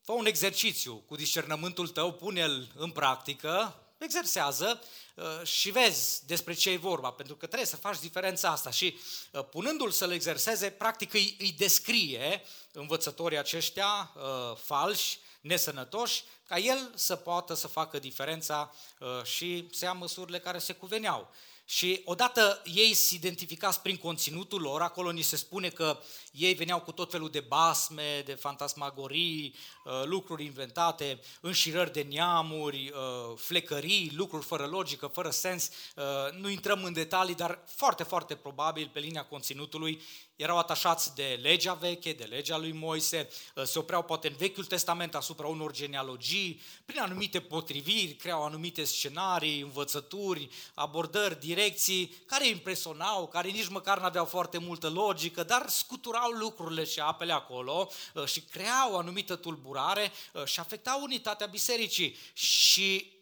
[0.00, 4.82] fă un exercițiu cu discernământul tău, pune-l în practică, exersează
[5.14, 8.98] uh, și vezi despre ce e vorba, pentru că trebuie să faci diferența asta și
[9.32, 16.92] uh, punându-l să-l exerseze, practic îi, îi descrie învățătorii aceștia uh, falși, nesănătoși, ca el
[16.94, 18.74] să poată să facă diferența
[19.22, 21.30] și să ia măsurile care se cuveneau.
[21.72, 25.98] Și odată ei se identificați prin conținutul lor, acolo ni se spune că
[26.32, 29.54] ei veneau cu tot felul de basme, de fantasmagorii,
[29.84, 35.70] uh, lucruri inventate, înșirări de neamuri, uh, flecării, lucruri fără logică, fără sens.
[35.96, 40.02] Uh, nu intrăm în detalii, dar foarte, foarte probabil pe linia conținutului
[40.42, 43.28] erau atașați de legea veche, de legea lui Moise,
[43.64, 49.60] se opreau poate în Vechiul Testament asupra unor genealogii, prin anumite potriviri, creau anumite scenarii,
[49.60, 56.22] învățături, abordări, direcții, care impresionau, care nici măcar nu aveau foarte multă logică, dar scuturau
[56.22, 61.46] schimbau lucrurile și apele acolo uh, și creau o anumită tulburare uh, și afectau unitatea
[61.46, 62.16] bisericii.
[62.32, 63.12] Și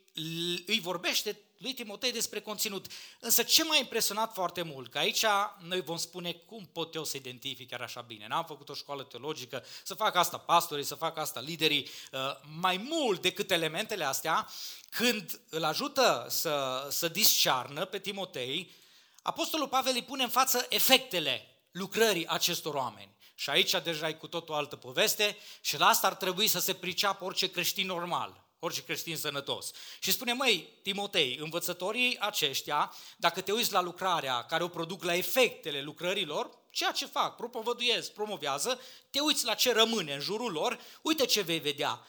[0.66, 2.86] îi vorbește lui Timotei despre conținut.
[3.18, 5.24] Însă ce m-a impresionat foarte mult, că aici
[5.58, 8.26] noi vom spune cum pot eu să identific chiar așa bine.
[8.26, 12.20] N-am făcut o școală teologică, să fac asta pastorii, să fac asta liderii, uh,
[12.60, 14.48] mai mult decât elementele astea,
[14.90, 18.72] când îl ajută să, să discearnă pe Timotei,
[19.22, 23.16] Apostolul Pavel îi pune în față efectele lucrării acestor oameni.
[23.34, 26.60] Și aici deja e cu tot o altă poveste și la asta ar trebui să
[26.60, 28.39] se priceapă orice creștin normal.
[28.60, 29.70] Orice creștin sănătos.
[30.00, 35.14] Și spune, măi, Timotei, învățătorii aceștia, dacă te uiți la lucrarea care o produc la
[35.14, 40.80] efectele lucrărilor, ceea ce fac, propovăduiesc, promovează, te uiți la ce rămâne în jurul lor,
[41.02, 42.06] uite ce vei vedea.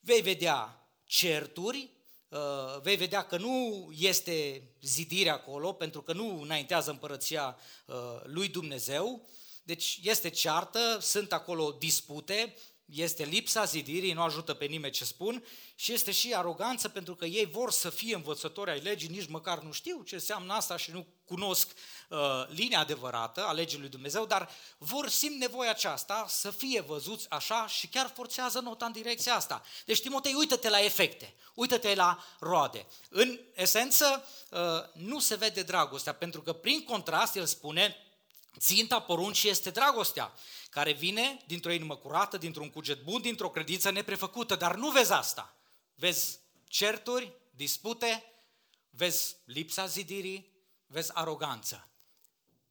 [0.00, 1.90] Vei vedea certuri,
[2.28, 8.48] uh, vei vedea că nu este zidire acolo, pentru că nu înaintează împărăția uh, lui
[8.48, 9.28] Dumnezeu,
[9.62, 15.44] deci este ceartă, sunt acolo dispute, este lipsa zidirii, nu ajută pe nimeni ce spun
[15.74, 19.58] și este și aroganță pentru că ei vor să fie învățători ai legii, nici măcar
[19.58, 21.68] nu știu ce înseamnă asta și nu cunosc
[22.08, 22.18] uh,
[22.48, 27.66] linia adevărată a legii lui Dumnezeu, dar vor simt nevoia aceasta să fie văzuți așa
[27.66, 29.62] și chiar forțează nota în direcția asta.
[29.84, 32.86] Deci, Timotei, uită-te la efecte, uită-te la roade.
[33.08, 34.58] În esență, uh,
[34.92, 37.96] nu se vede dragostea, pentru că prin contrast el spune,
[38.58, 40.32] ținta poruncii este dragostea
[40.70, 45.56] care vine dintr-o inimă curată, dintr-un cuget bun, dintr-o credință neprefăcută, dar nu vezi asta.
[45.94, 46.38] Vezi
[46.68, 48.24] certuri, dispute,
[48.90, 50.52] vezi lipsa zidirii,
[50.86, 51.88] vezi aroganță.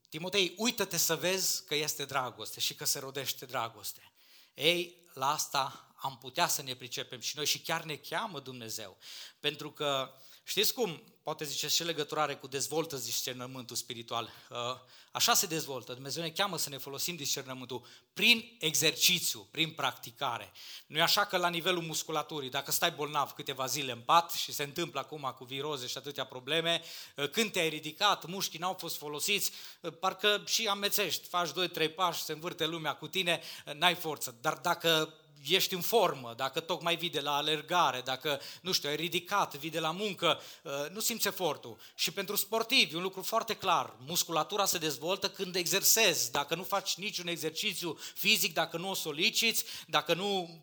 [0.10, 4.12] Timotei, uită-te să vezi că este dragoste și că se rodește dragoste.
[4.54, 8.98] Ei, la asta am putea să ne pricepem și noi și chiar ne cheamă Dumnezeu.
[9.40, 10.14] Pentru că,
[10.44, 14.30] știți cum, poate ziceți și legăturare cu dezvoltă discernământul spiritual.
[14.50, 14.58] Uh,
[15.12, 15.94] așa se dezvoltă.
[15.94, 20.52] Dumnezeu ne cheamă să ne folosim discernământul prin exercițiu, prin practicare.
[20.86, 24.52] Nu e așa că la nivelul musculaturii, dacă stai bolnav câteva zile în pat și
[24.52, 26.82] se întâmplă acum cu viroze și atâtea probleme,
[27.16, 29.52] uh, când te-ai ridicat, mușchii n-au fost folosiți,
[29.82, 33.42] uh, parcă și amețești, faci 2-3 pași, se învârte lumea cu tine,
[33.74, 34.38] n-ai forță.
[34.42, 35.14] Dar dacă
[35.48, 39.70] ești în formă, dacă tocmai vii de la alergare, dacă, nu știu, ai ridicat, vii
[39.70, 41.78] de la muncă, uh, nu simți efortul.
[41.96, 46.32] Și pentru sportivi, un lucru foarte clar, musculatura se dezvoltă când exersezi.
[46.32, 50.62] Dacă nu faci niciun exercițiu fizic, dacă nu o soliciți, dacă nu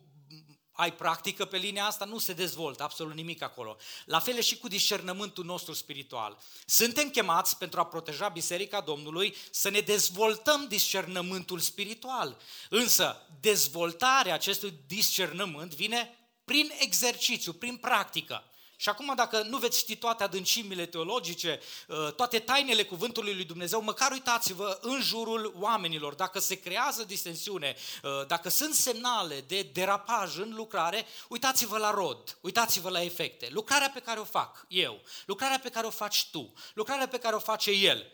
[0.81, 3.77] ai practică pe linia asta, nu se dezvoltă absolut nimic acolo.
[4.05, 6.39] La fel e și cu discernământul nostru spiritual.
[6.67, 12.37] Suntem chemați pentru a proteja Biserica Domnului să ne dezvoltăm discernământul spiritual.
[12.69, 18.45] Însă, dezvoltarea acestui discernământ vine prin exercițiu, prin practică.
[18.81, 23.83] Și acum dacă nu veți ști toate adâncimile teologice, uh, toate tainele cuvântului lui Dumnezeu,
[23.83, 30.39] măcar uitați-vă în jurul oamenilor, dacă se creează distensiune, uh, dacă sunt semnale de derapaj
[30.39, 33.49] în lucrare, uitați-vă la rod, uitați-vă la efecte.
[33.51, 37.35] Lucrarea pe care o fac eu, lucrarea pe care o faci tu, lucrarea pe care
[37.35, 38.07] o face el,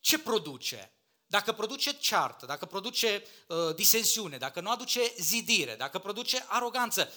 [0.00, 0.92] ce produce?
[1.26, 7.12] Dacă produce ceartă, dacă produce uh, disensiune, dacă nu aduce zidire, dacă produce aroganță,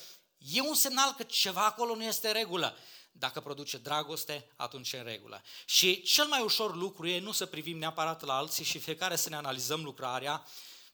[0.51, 2.77] e un semnal că ceva acolo nu este în regulă.
[3.11, 5.41] Dacă produce dragoste, atunci e în regulă.
[5.65, 9.29] Și cel mai ușor lucru e nu să privim neapărat la alții și fiecare să
[9.29, 10.45] ne analizăm lucrarea.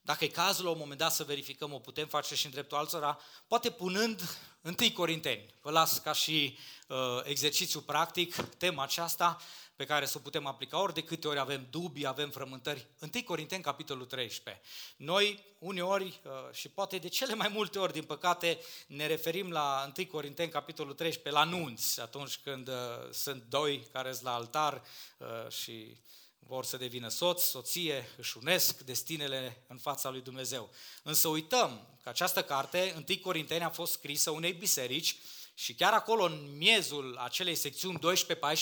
[0.01, 2.77] Dacă e cazul la un moment dat să verificăm, o putem face și în dreptul
[2.77, 5.53] altora, poate punând întâi Corinteni.
[5.61, 6.57] Vă las ca și
[6.87, 9.41] uh, exercițiu practic tema aceasta
[9.79, 12.87] pe care să o putem aplica ori de câte ori avem dubii, avem frământări.
[12.99, 14.63] 1 Corinteni, capitolul 13.
[14.95, 19.91] Noi, uneori, uh, și poate de cele mai multe ori, din păcate, ne referim la
[19.97, 22.73] 1 Corinteni, capitolul 13, la nunți, atunci când uh,
[23.11, 24.81] sunt doi care sunt la altar
[25.17, 25.97] uh, și
[26.39, 30.69] vor să devină soț, soție, își unesc destinele în fața lui Dumnezeu.
[31.03, 35.17] Însă uităm că această carte, 1 Corinteni, a fost scrisă unei biserici
[35.61, 38.01] și chiar acolo, în miezul acelei secțiuni 12-14,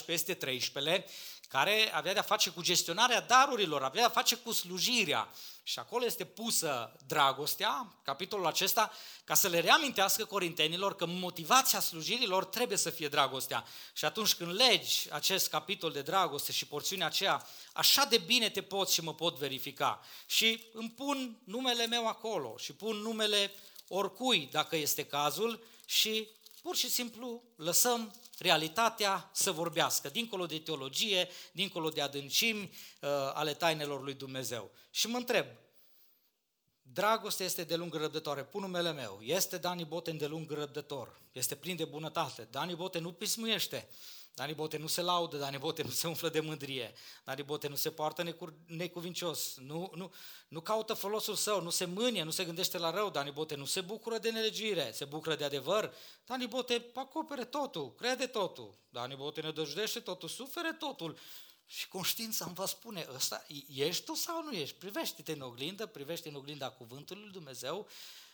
[0.05, 1.05] este 13,
[1.47, 5.33] care avea de-a face cu gestionarea darurilor, avea de-a face cu slujirea.
[5.63, 8.91] Și acolo este pusă dragostea, capitolul acesta,
[9.23, 13.65] ca să le reamintească corintenilor că motivația slujirilor trebuie să fie dragostea.
[13.93, 18.61] Și atunci când legi acest capitol de dragoste și porțiunea aceea, așa de bine te
[18.61, 20.05] poți și mă pot verifica.
[20.25, 23.51] Și îmi pun numele meu acolo și pun numele
[23.87, 26.27] oricui, dacă este cazul, și
[26.67, 33.53] Pur și simplu lăsăm realitatea să vorbească, dincolo de teologie, dincolo de adâncimi uh, ale
[33.53, 34.71] tainelor lui Dumnezeu.
[34.91, 35.45] Și mă întreb,
[36.81, 38.43] Dragoste este de lung răbdătoare.
[38.43, 39.19] Pun numele meu.
[39.21, 41.21] Este Dani Boten de lung răbdător.
[41.31, 42.47] Este plin de bunătate.
[42.51, 43.87] Dani Boten nu pismuiește.
[44.37, 47.75] Dani Bote nu se laudă, Dani Bote nu se umflă de mândrie, Dani Bote nu
[47.75, 50.13] se poartă necur, necuvincios, nu, nu,
[50.47, 53.65] nu caută folosul său, nu se mânie, nu se gândește la rău, Dani Bote nu
[53.65, 55.93] se bucură de nelegire, se bucură de adevăr,
[56.25, 61.17] Dani Bote acopere totul, crede totul, Dani Bote ne dăjdește totul, sufere totul.
[61.65, 64.75] Și conștiința îmi va spune, ăsta, ești tu sau nu ești?
[64.75, 67.87] Privește-te în oglindă, privește în oglinda cuvântului lui Dumnezeu,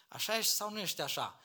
[0.08, 1.40] așa ești sau nu ești așa.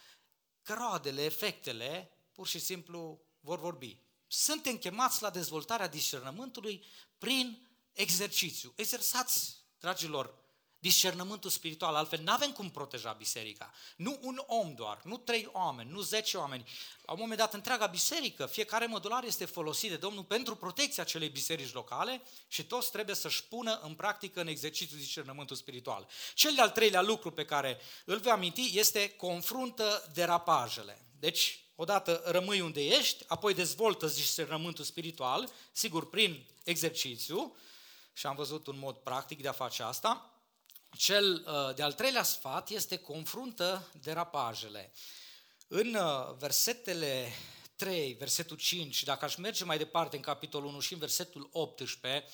[0.63, 4.07] Că roadele, efectele, pur și simplu vor vorbi.
[4.29, 6.85] Suntem chemați la dezvoltarea discernământului
[7.19, 8.73] prin exercițiu.
[8.77, 10.35] Exersați, dragilor,
[10.81, 13.73] Discernământul spiritual, altfel nu avem cum proteja biserica.
[13.97, 16.71] Nu un om doar, nu trei oameni, nu zece oameni.
[17.03, 21.29] La un moment dat, întreaga biserică, fiecare modular este folosit de Domnul pentru protecția acelei
[21.29, 26.09] biserici locale și toți trebuie să-și pună în practică în exercițiu discernământul spiritual.
[26.35, 31.07] Cel de-al treilea lucru pe care îl voi aminti este confruntă derapajele.
[31.19, 37.57] Deci, odată rămâi unde ești, apoi dezvoltă discernământul spiritual, sigur prin exercițiu,
[38.13, 40.41] și am văzut un mod practic de a face asta,
[40.97, 44.93] cel uh, de-al treilea sfat este confruntă derapajele.
[45.69, 47.33] În uh, versetele
[47.77, 52.25] 3, versetul 5, dacă aș merge mai departe în capitolul 1 și în versetul 18,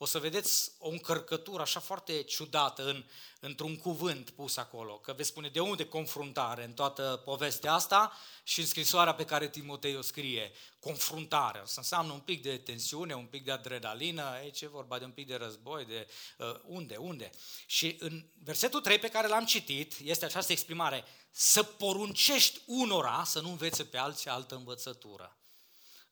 [0.00, 3.04] o să vedeți o încărcătură așa foarte ciudată în,
[3.40, 6.64] într-un cuvânt pus acolo, că veți spune de unde confruntare?
[6.64, 12.12] În toată povestea asta și în scrisoarea pe care Timotei o scrie, confruntare, să înseamnă
[12.12, 15.34] un pic de tensiune, un pic de adrenalină, aici e vorba de un pic de
[15.34, 16.08] război, de
[16.38, 17.30] uh, unde, unde.
[17.66, 23.40] Și în versetul 3 pe care l-am citit este această exprimare, să poruncești unora să
[23.40, 25.37] nu învețe pe alții altă învățătură.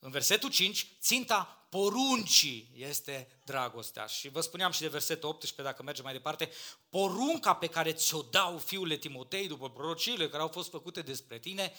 [0.07, 4.07] În versetul 5, ținta poruncii este dragostea.
[4.07, 6.51] Și vă spuneam și de versetul 18, dacă mergem mai departe,
[6.89, 11.73] porunca pe care ți-o dau fiule Timotei după prorociile care au fost făcute despre tine,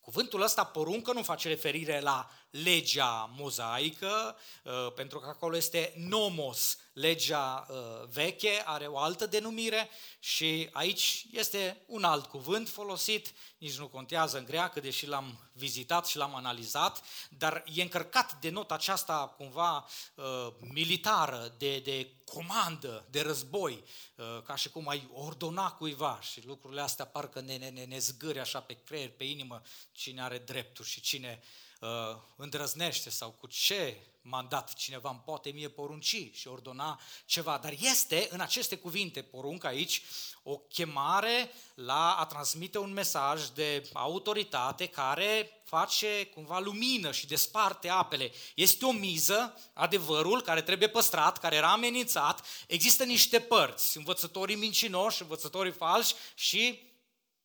[0.00, 6.78] Cuvântul ăsta, poruncă, nu face referire la legea mozaică, uh, pentru că acolo este nomos,
[7.00, 7.76] legea uh,
[8.12, 14.38] veche, are o altă denumire și aici este un alt cuvânt folosit, nici nu contează
[14.38, 19.86] în greacă, deși l-am vizitat și l-am analizat, dar e încărcat de nota aceasta cumva
[20.14, 20.24] uh,
[20.58, 23.84] militară, de, de comandă, de război,
[24.16, 27.98] uh, ca și cum ai ordona cuiva și lucrurile astea parcă ne, ne, ne, ne
[27.98, 31.42] zgâri așa pe creier, pe inimă, cine are drepturi și cine
[31.80, 31.88] uh,
[32.36, 33.96] îndrăznește sau cu ce
[34.30, 37.58] mandat cineva îmi poate mie porunci și ordona ceva.
[37.62, 40.02] Dar este în aceste cuvinte, poruncă aici,
[40.42, 47.88] o chemare la a transmite un mesaj de autoritate care face cumva lumină și desparte
[47.88, 48.32] apele.
[48.54, 52.46] Este o miză, adevărul, care trebuie păstrat, care era amenințat.
[52.66, 56.89] Există niște părți, învățătorii mincinoși, învățătorii falși și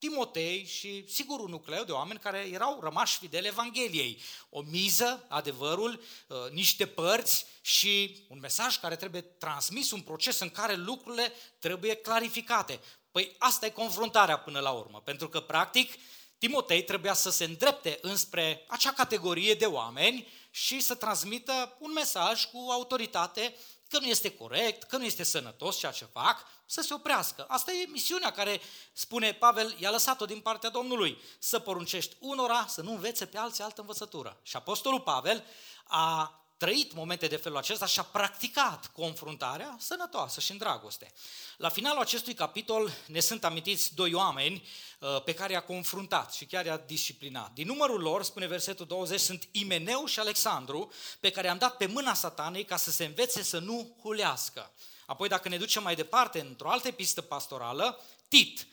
[0.07, 4.21] Timotei și sigur un nucleu de oameni care erau rămași fideli Evangheliei.
[4.49, 10.49] O miză, adevărul, uh, niște părți și un mesaj care trebuie transmis, un proces în
[10.49, 12.79] care lucrurile trebuie clarificate.
[13.11, 15.93] Păi asta e confruntarea până la urmă, pentru că practic
[16.37, 22.45] Timotei trebuia să se îndrepte înspre acea categorie de oameni și să transmită un mesaj
[22.45, 23.55] cu autoritate
[23.89, 27.45] că nu este corect, că nu este sănătos ceea ce fac, să se oprească.
[27.47, 28.61] Asta e misiunea care,
[28.93, 33.63] spune Pavel, i-a lăsat-o din partea Domnului, să poruncești unora să nu învețe pe alții
[33.63, 34.39] altă învățătură.
[34.43, 35.45] Și Apostolul Pavel
[35.83, 41.11] a trăit momente de felul acesta și a practicat confruntarea sănătoasă și în dragoste.
[41.57, 44.67] La finalul acestui capitol ne sunt amintiți doi oameni
[44.99, 47.51] uh, pe care i-a confruntat și chiar i-a disciplinat.
[47.51, 51.85] Din numărul lor, spune versetul 20, sunt Imeneu și Alexandru, pe care am dat pe
[51.85, 54.71] mâna satanei ca să se învețe să nu hulească.
[55.05, 58.67] Apoi, dacă ne ducem mai departe, într-o altă pistă pastorală, Tit,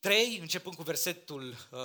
[0.00, 1.78] 3, începând cu versetul uh,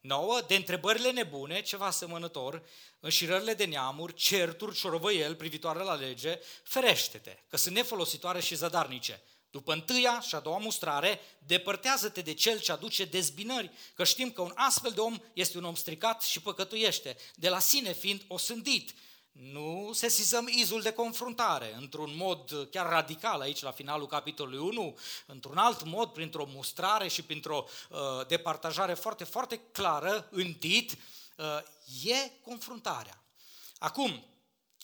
[0.00, 2.62] 9, de întrebările nebune, ceva asemănător,
[3.00, 9.22] înșirările de neamuri, certuri, ciorvăiel privitoare la lege, ferește-te, că sunt nefolositoare și zadarnice.
[9.50, 14.42] După întâia și a doua mustrare, depărtează-te de cel ce aduce dezbinări, că știm că
[14.42, 18.94] un astfel de om este un om stricat și păcătuiește, de la sine fiind osândit.
[19.32, 25.56] Nu sesizăm izul de confruntare într-un mod chiar radical aici la finalul capitolului 1, într-un
[25.56, 30.98] alt mod, printr-o mustrare și printr-o uh, departajare foarte, foarte clară în tit,
[31.36, 31.44] uh,
[32.04, 33.22] e confruntarea.
[33.78, 34.24] Acum,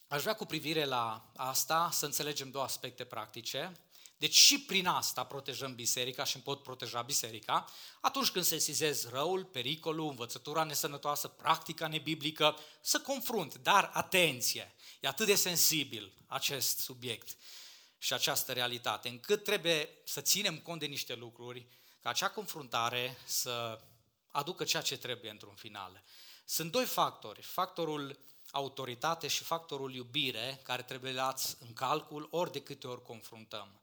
[0.08, 3.72] aș vrea cu privire la asta să înțelegem două aspecte practice.
[4.18, 7.64] Deci și prin asta protejăm biserica și pot proteja biserica
[8.00, 13.54] atunci când sesizez răul, pericolul, învățătura nesănătoasă, practica nebiblică, să confrunt.
[13.54, 17.36] Dar atenție, e atât de sensibil acest subiect
[17.98, 21.66] și această realitate, încât trebuie să ținem cont de niște lucruri,
[22.00, 23.80] ca acea confruntare să
[24.30, 26.02] aducă ceea ce trebuie într-un final.
[26.44, 28.18] Sunt doi factori, factorul
[28.50, 33.80] autoritate și factorul iubire, care trebuie luați în calcul ori de câte ori confruntăm.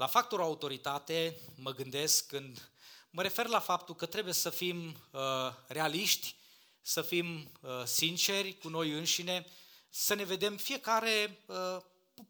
[0.00, 2.70] La factorul autoritate mă gândesc când
[3.10, 5.20] mă refer la faptul că trebuie să fim uh,
[5.66, 6.34] realiști,
[6.80, 9.46] să fim uh, sinceri cu noi înșine,
[9.90, 11.76] să ne vedem fiecare uh,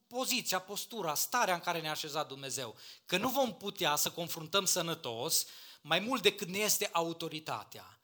[0.07, 2.77] poziția, postura, starea în care ne-a așezat Dumnezeu.
[3.07, 5.47] Că nu vom putea să confruntăm sănătos
[5.81, 8.00] mai mult decât ne este autoritatea.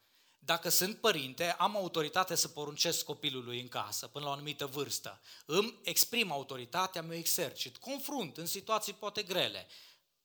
[0.47, 5.21] Dacă sunt părinte, am autoritate să poruncesc copilului în casă până la o anumită vârstă.
[5.45, 9.67] Îmi exprim autoritatea, mi-o exercit, confrunt în situații poate grele.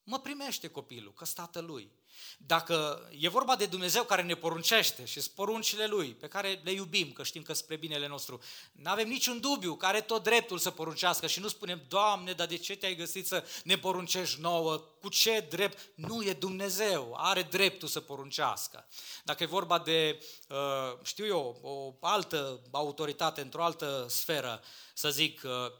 [0.02, 1.90] mă primește copilul, că tatăl lui.
[2.38, 7.12] Dacă e vorba de Dumnezeu care ne poruncește și poruncile Lui, pe care le iubim,
[7.12, 8.40] că știm că spre binele nostru,
[8.72, 12.46] nu avem niciun dubiu, care are tot dreptul să poruncească și nu spunem, Doamne, dar
[12.46, 14.76] de ce te-ai găsit să ne poruncești nouă?
[14.76, 15.78] Cu ce drept?
[15.94, 18.86] Nu e Dumnezeu, are dreptul să poruncească.
[19.24, 20.56] Dacă e vorba de, uh,
[21.02, 24.62] știu eu, o altă autoritate într-o altă sferă,
[24.94, 25.72] să zic, uh,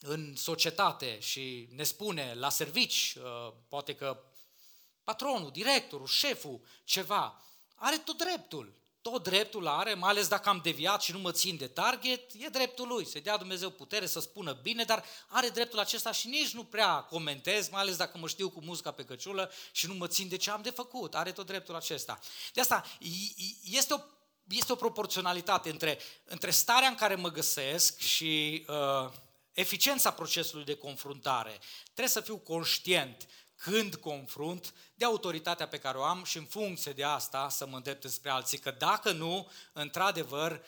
[0.00, 4.22] în societate și ne spune la servici, uh, poate că
[5.04, 7.42] patronul, directorul, șeful, ceva,
[7.74, 8.80] are tot dreptul.
[9.02, 12.48] Tot dreptul are, mai ales dacă am deviat și nu mă țin de target, e
[12.48, 16.50] dreptul lui, să dea Dumnezeu putere să spună bine, dar are dreptul acesta și nici
[16.50, 20.06] nu prea comentez, mai ales dacă mă știu cu muzica pe căciulă și nu mă
[20.06, 22.18] țin de ce am de făcut, are tot dreptul acesta.
[22.52, 22.84] De asta
[23.70, 23.98] este o,
[24.48, 29.12] este o proporționalitate între, între starea în care mă găsesc și uh,
[29.52, 31.58] eficiența procesului de confruntare.
[31.84, 33.26] Trebuie să fiu conștient
[33.62, 37.76] când confrunt, de autoritatea pe care o am și în funcție de asta să mă
[37.76, 40.60] îndrept spre alții, că dacă nu, într-adevăr, uh,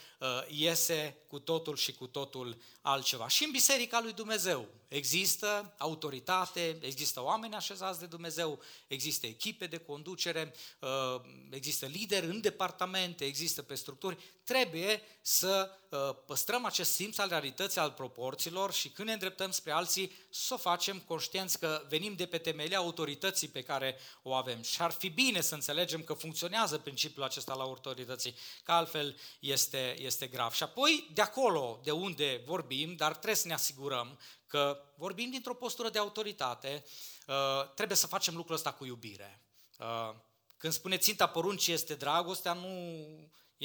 [0.49, 3.29] iese cu totul și cu totul altceva.
[3.29, 9.77] Și în Biserica lui Dumnezeu există autoritate, există oameni așezați de Dumnezeu, există echipe de
[9.77, 11.21] conducere, uh,
[11.51, 14.19] există lideri în departamente, există pe structuri.
[14.45, 19.73] Trebuie să uh, păstrăm acest simț al realității, al proporțiilor și când ne îndreptăm spre
[19.73, 24.63] alții, să o facem conștienți că venim de pe temelia autorității pe care o avem.
[24.63, 29.97] Și ar fi bine să înțelegem că funcționează principiul acesta la autorității, că altfel este,
[29.99, 30.53] este grav.
[30.53, 35.55] Și apoi, de acolo, de unde vorbim, dar trebuie să ne asigurăm că vorbim dintr-o
[35.55, 36.85] postură de autoritate,
[37.27, 39.43] uh, trebuie să facem lucrul ăsta cu iubire.
[39.79, 40.15] Uh,
[40.57, 42.69] când spune ținta poruncii este dragostea, nu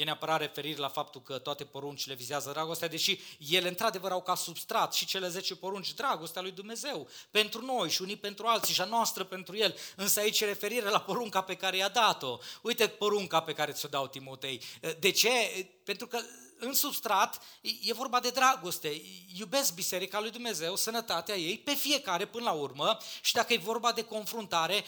[0.00, 3.20] e neapărat referire la faptul că toate poruncile vizează dragostea, deși
[3.50, 8.02] ele într-adevăr au ca substrat și cele 10 porunci dragostea lui Dumnezeu pentru noi și
[8.02, 9.76] unii pentru alții și a noastră pentru El.
[9.96, 12.38] Însă aici e referire la porunca pe care i-a dat-o.
[12.62, 14.62] Uite porunca pe care ți-o dau Timotei.
[14.98, 15.30] De ce?
[15.84, 16.20] Pentru că
[16.60, 17.42] în substrat
[17.82, 19.02] e vorba de dragoste.
[19.38, 23.92] Iubesc Biserica lui Dumnezeu, sănătatea ei, pe fiecare până la urmă și dacă e vorba
[23.92, 24.84] de confruntare,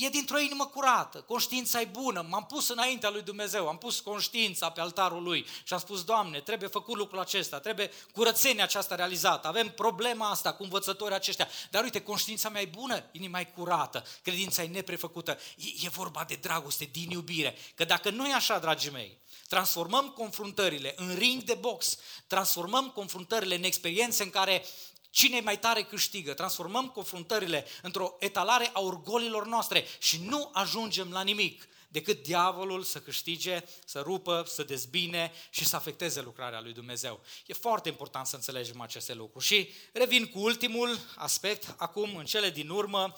[0.00, 2.26] e dintr-o inimă curată, conștiința e bună.
[2.28, 6.40] M-am pus înaintea lui Dumnezeu, am pus conștiința pe altarul lui și am spus, Doamne,
[6.40, 11.48] trebuie făcut lucrul acesta, trebuie curățenia aceasta realizată, avem problema asta cu învățătorii aceștia.
[11.70, 15.38] Dar uite, conștiința mea e bună, inima e curată, credința e neprefăcută.
[15.56, 17.56] E, e vorba de dragoste, din iubire.
[17.74, 19.18] Că dacă nu e așa, dragii mei,
[19.48, 21.96] transformăm confruntările în ring de box,
[22.26, 24.64] transformăm confruntările în experiențe în care
[25.10, 31.22] cine mai tare câștigă, transformăm confruntările într-o etalare a orgolilor noastre și nu ajungem la
[31.22, 37.20] nimic decât diavolul să câștige, să rupă, să dezbine și să afecteze lucrarea lui Dumnezeu.
[37.46, 39.44] E foarte important să înțelegem aceste lucruri.
[39.44, 43.14] Și revin cu ultimul aspect, acum în cele din urmă,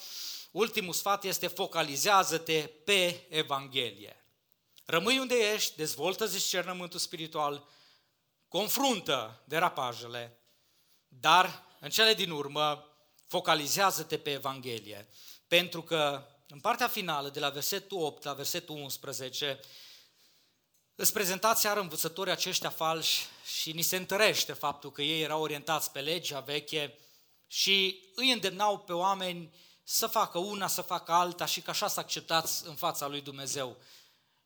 [0.50, 4.19] ultimul sfat este focalizează-te pe Evanghelie.
[4.90, 7.68] Rămâi unde ești, dezvoltă discernământul spiritual,
[8.48, 10.38] confruntă derapajele,
[11.08, 12.84] dar în cele din urmă
[13.26, 15.08] focalizează-te pe Evanghelie.
[15.48, 19.60] Pentru că în partea finală, de la versetul 8 la versetul 11,
[20.94, 23.26] îți prezentați iar învățătorii aceștia falși
[23.58, 26.98] și ni se întărește faptul că ei erau orientați pe legea veche
[27.46, 32.00] și îi îndemnau pe oameni să facă una, să facă alta și că așa să
[32.00, 33.76] acceptați în fața lui Dumnezeu.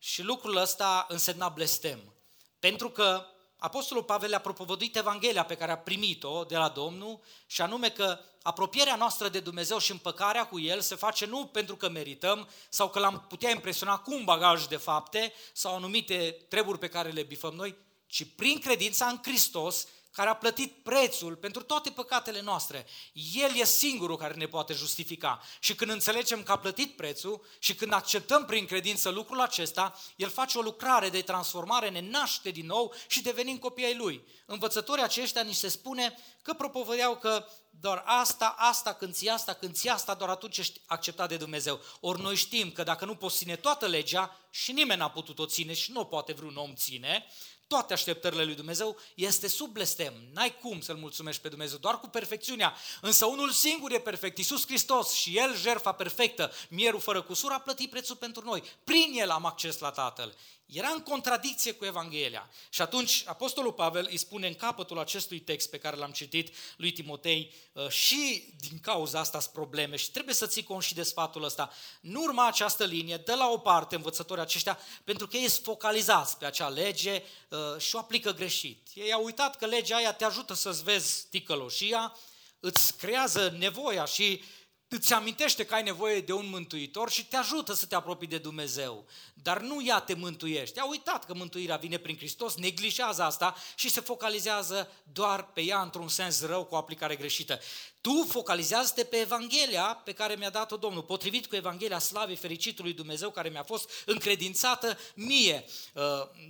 [0.04, 2.14] Și lucrul ăsta însemna blestem.
[2.58, 3.26] Pentru că
[3.56, 8.18] Apostolul Pavel a propovăduit Evanghelia pe care a primit-o de la Domnul și anume că
[8.42, 12.90] apropierea noastră de Dumnezeu și împăcarea cu El se face nu pentru că merităm sau
[12.90, 17.22] că l-am putea impresiona cu un bagaj de fapte sau anumite treburi pe care le
[17.22, 17.74] bifăm noi,
[18.06, 22.86] ci prin credința în Hristos care a plătit prețul pentru toate păcatele noastre.
[23.32, 25.42] El e singurul care ne poate justifica.
[25.58, 30.28] Și când înțelegem că a plătit prețul și când acceptăm prin credință lucrul acesta, El
[30.28, 34.24] face o lucrare de transformare, ne naște din nou și devenim copii ai Lui.
[34.46, 39.74] Învățătorii aceștia ni se spune că propovădeau că doar asta, asta, când ții asta, când
[39.74, 41.80] ții asta, doar atunci ești acceptat de Dumnezeu.
[42.00, 45.72] Ori noi știm că dacă nu poți ține toată legea și nimeni n-a putut-o ține
[45.72, 47.26] și nu o poate vreun om ține,
[47.66, 50.14] toate așteptările lui Dumnezeu, este sub blestem.
[50.32, 52.76] N-ai cum să-L mulțumești pe Dumnezeu, doar cu perfecțiunea.
[53.00, 57.58] Însă unul singur e perfect, Iisus Hristos și El, jertfa perfectă, mierul fără cusur, a
[57.58, 58.62] plătit prețul pentru noi.
[58.84, 60.34] Prin El am acces la Tatăl.
[60.66, 62.50] Era în contradicție cu Evanghelia.
[62.68, 66.92] Și atunci Apostolul Pavel îi spune în capătul acestui text pe care l-am citit lui
[66.92, 71.02] Timotei uh, și din cauza asta sunt probleme și trebuie să ții cont și de
[71.02, 71.70] sfatul ăsta.
[72.00, 76.38] Nu urma această linie, dă la o parte învățătorii aceștia, pentru că ei sunt focalizați
[76.38, 77.22] pe acea lege
[77.54, 78.88] uh, și o aplică greșit.
[78.94, 82.16] Ei au uitat că legea aia te ajută să-ți vezi ticăloșia,
[82.60, 84.42] îți creează nevoia și
[84.88, 88.38] îți amintește că ai nevoie de un mântuitor și te ajută să te apropii de
[88.38, 89.06] Dumnezeu.
[89.34, 90.80] Dar nu ea te mântuiește.
[90.80, 95.82] A uitat că mântuirea vine prin Hristos, neglijează asta și se focalizează doar pe ea
[95.82, 97.60] într-un sens rău cu o aplicare greșită.
[98.04, 103.30] Tu focalizează-te pe Evanghelia pe care mi-a dat-o Domnul, potrivit cu Evanghelia slavei fericitului Dumnezeu
[103.30, 105.64] care mi-a fost încredințată mie.
[105.94, 106.02] Uh,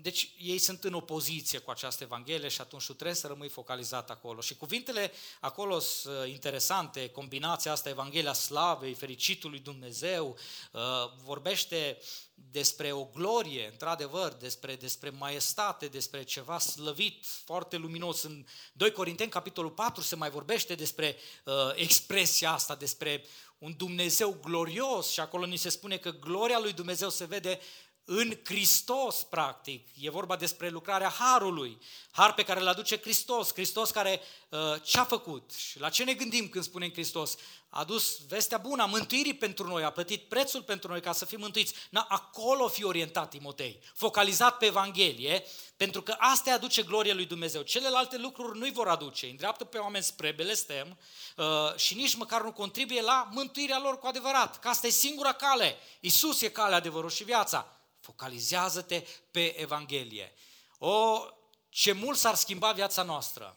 [0.02, 4.10] deci ei sunt în opoziție cu această Evanghelie și atunci tu trebuie să rămâi focalizat
[4.10, 4.40] acolo.
[4.40, 10.38] Și cuvintele acolo sunt uh, interesante, combinația asta, Evanghelia slavei fericitului Dumnezeu,
[10.72, 10.80] uh,
[11.24, 11.98] vorbește
[12.34, 18.22] despre o glorie, într-adevăr, despre, despre maestate, despre ceva slăvit, foarte luminos.
[18.22, 23.24] În 2 Corinteni, capitolul 4, se mai vorbește despre uh, expresia asta, despre
[23.58, 27.60] un Dumnezeu glorios și acolo ni se spune că gloria lui Dumnezeu se vede
[28.04, 29.88] în Hristos, practic.
[30.00, 31.78] E vorba despre lucrarea Harului,
[32.10, 36.14] Har pe care îl aduce Hristos, Hristos care uh, ce-a făcut și la ce ne
[36.14, 37.36] gândim când spunem Hristos?
[37.68, 41.24] A adus vestea bună a mântuirii pentru noi, a plătit prețul pentru noi ca să
[41.24, 41.74] fim mântuiți.
[41.90, 45.44] Na, acolo fi orientat Timotei, focalizat pe Evanghelie,
[45.76, 47.62] pentru că asta aduce glorie lui Dumnezeu.
[47.62, 50.98] Celelalte lucruri nu-i vor aduce, îndreaptă pe oameni spre belestem
[51.36, 51.44] uh,
[51.76, 55.76] și nici măcar nu contribuie la mântuirea lor cu adevărat, că asta e singura cale.
[56.00, 57.73] Isus e calea, adevărul și viața.
[58.04, 60.32] Focalizează-te pe Evanghelie.
[60.78, 61.20] O,
[61.68, 63.56] ce mult s-ar schimba viața noastră.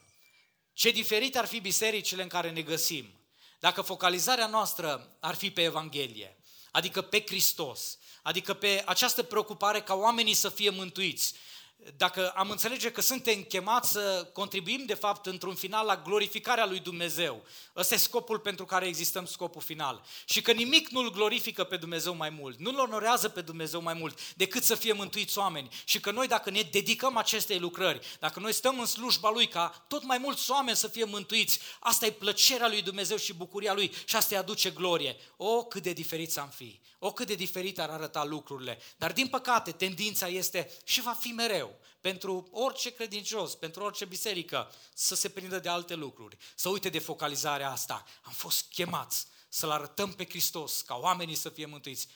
[0.74, 3.20] Ce diferit ar fi bisericile în care ne găsim.
[3.60, 6.38] Dacă focalizarea noastră ar fi pe Evanghelie,
[6.72, 11.34] adică pe Hristos, adică pe această preocupare ca oamenii să fie mântuiți,
[11.98, 16.80] dacă am înțelege că suntem chemați să contribuim, de fapt, într-un final la glorificarea lui
[16.80, 17.44] Dumnezeu.
[17.76, 20.04] Ăsta e scopul pentru care existăm, scopul final.
[20.26, 24.36] Și că nimic nu-L glorifică pe Dumnezeu mai mult, nu-L onorează pe Dumnezeu mai mult,
[24.36, 25.70] decât să fie mântuiți oameni.
[25.84, 29.86] Și că noi, dacă ne dedicăm acestei lucrări, dacă noi stăm în slujba Lui ca
[29.88, 33.92] tot mai mulți oameni să fie mântuiți, asta e plăcerea lui Dumnezeu și bucuria Lui
[34.06, 35.16] și asta îi aduce glorie.
[35.38, 36.80] O, cât de diferiți am fi!
[37.00, 38.80] O, cât de diferit ar arăta lucrurile.
[38.98, 44.72] Dar, din păcate, tendința este și va fi mereu pentru orice credincios, pentru orice biserică,
[44.94, 48.06] să se prindă de alte lucruri, să uite de focalizarea asta.
[48.22, 52.08] Am fost chemați să-L arătăm pe Hristos, ca oamenii să fie mântuiți.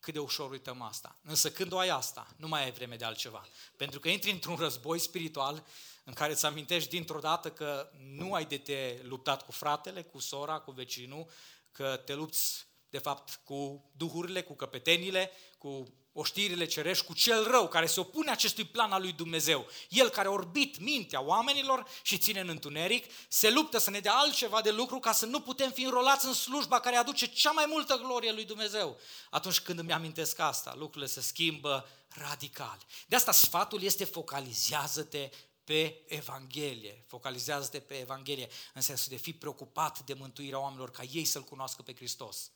[0.00, 1.18] Cât de ușor uităm asta.
[1.22, 3.46] Însă când o ai asta, nu mai ai vreme de altceva.
[3.76, 5.64] Pentru că intri într-un război spiritual
[6.04, 10.18] în care îți amintești dintr-o dată că nu ai de te luptat cu fratele, cu
[10.18, 11.30] sora, cu vecinul,
[11.72, 17.68] că te lupți de fapt cu duhurile, cu căpetenile, cu oștirile cerești, cu cel rău
[17.68, 19.66] care se opune acestui plan al lui Dumnezeu.
[19.88, 24.60] El care orbit mintea oamenilor și ține în întuneric, se luptă să ne dea altceva
[24.60, 27.96] de lucru ca să nu putem fi înrolați în slujba care aduce cea mai multă
[27.96, 28.98] glorie lui Dumnezeu.
[29.30, 32.78] Atunci când îmi amintesc asta, lucrurile se schimbă radical.
[33.06, 35.30] De asta sfatul este focalizează-te
[35.64, 37.04] pe Evanghelie.
[37.06, 41.82] Focalizează-te pe Evanghelie în sensul de fi preocupat de mântuirea oamenilor ca ei să-L cunoască
[41.82, 42.50] pe Hristos.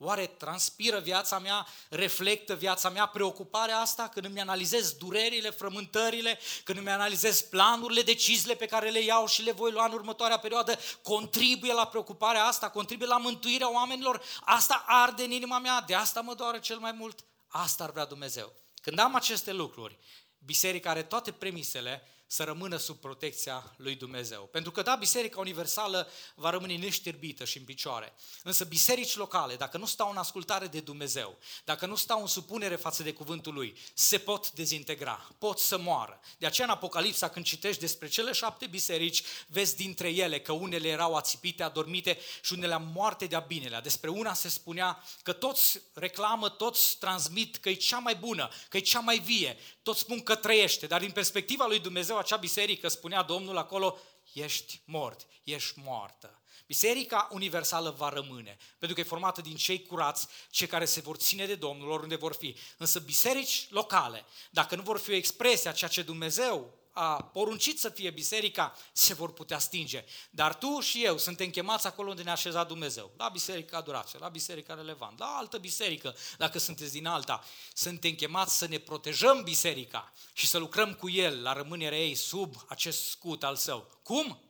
[0.00, 4.08] Oare transpiră viața mea, reflectă viața mea preocuparea asta?
[4.08, 9.42] Când îmi analizez durerile, frământările, când îmi analizez planurile, deciziile pe care le iau și
[9.42, 14.84] le voi lua în următoarea perioadă, contribuie la preocuparea asta, contribuie la mântuirea oamenilor, asta
[14.86, 18.52] arde în inima mea, de asta mă doare cel mai mult, asta ar vrea Dumnezeu.
[18.82, 19.98] Când am aceste lucruri,
[20.38, 24.48] biserica are toate premisele să rămână sub protecția lui Dumnezeu.
[24.52, 28.12] Pentru că, da, Biserica Universală va rămâne neșterbită și în picioare.
[28.42, 32.76] Însă biserici locale, dacă nu stau în ascultare de Dumnezeu, dacă nu stau în supunere
[32.76, 36.20] față de cuvântul Lui, se pot dezintegra, pot să moară.
[36.38, 40.88] De aceea în Apocalipsa, când citești despre cele șapte biserici, vezi dintre ele că unele
[40.88, 43.80] erau ațipite, adormite și unele moarte de-a binelea.
[43.80, 48.76] Despre una se spunea că toți reclamă, toți transmit că e cea mai bună, că
[48.76, 49.58] e cea mai vie,
[49.88, 53.98] toți spun că trăiește, dar din perspectiva lui Dumnezeu acea biserică, spunea Domnul acolo,
[54.32, 56.42] ești mort, ești moartă.
[56.66, 61.16] Biserica universală va rămâne, pentru că e formată din cei curați, cei care se vor
[61.16, 62.56] ține de Domnul oriunde vor fi.
[62.76, 67.78] Însă biserici locale, dacă nu vor fi o expresie a ceea ce Dumnezeu a poruncit
[67.80, 70.04] să fie biserica, se vor putea stinge.
[70.30, 73.12] Dar tu și eu suntem chemați acolo unde ne-a așezat Dumnezeu.
[73.16, 77.44] La biserica adorație, la biserica relevant, la altă biserică, dacă sunteți din alta.
[77.72, 82.54] Suntem chemați să ne protejăm biserica și să lucrăm cu el la rămânerea ei sub
[82.68, 84.00] acest scut al său.
[84.02, 84.42] Cum?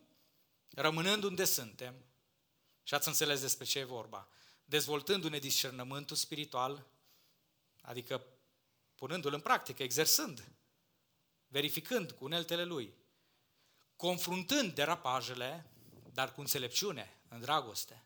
[0.71, 1.95] Rămânând unde suntem,
[2.83, 4.29] și ați înțeles despre ce e vorba,
[4.65, 6.87] dezvoltându-ne discernământul spiritual,
[7.81, 8.25] adică
[8.95, 10.58] punându-l în practică, exersând
[11.49, 12.95] verificând cu uneltele lui,
[13.97, 15.71] confruntând derapajele,
[16.13, 18.03] dar cu înțelepciune, în dragoste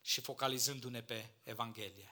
[0.00, 2.08] și focalizându-ne pe Evanghelie.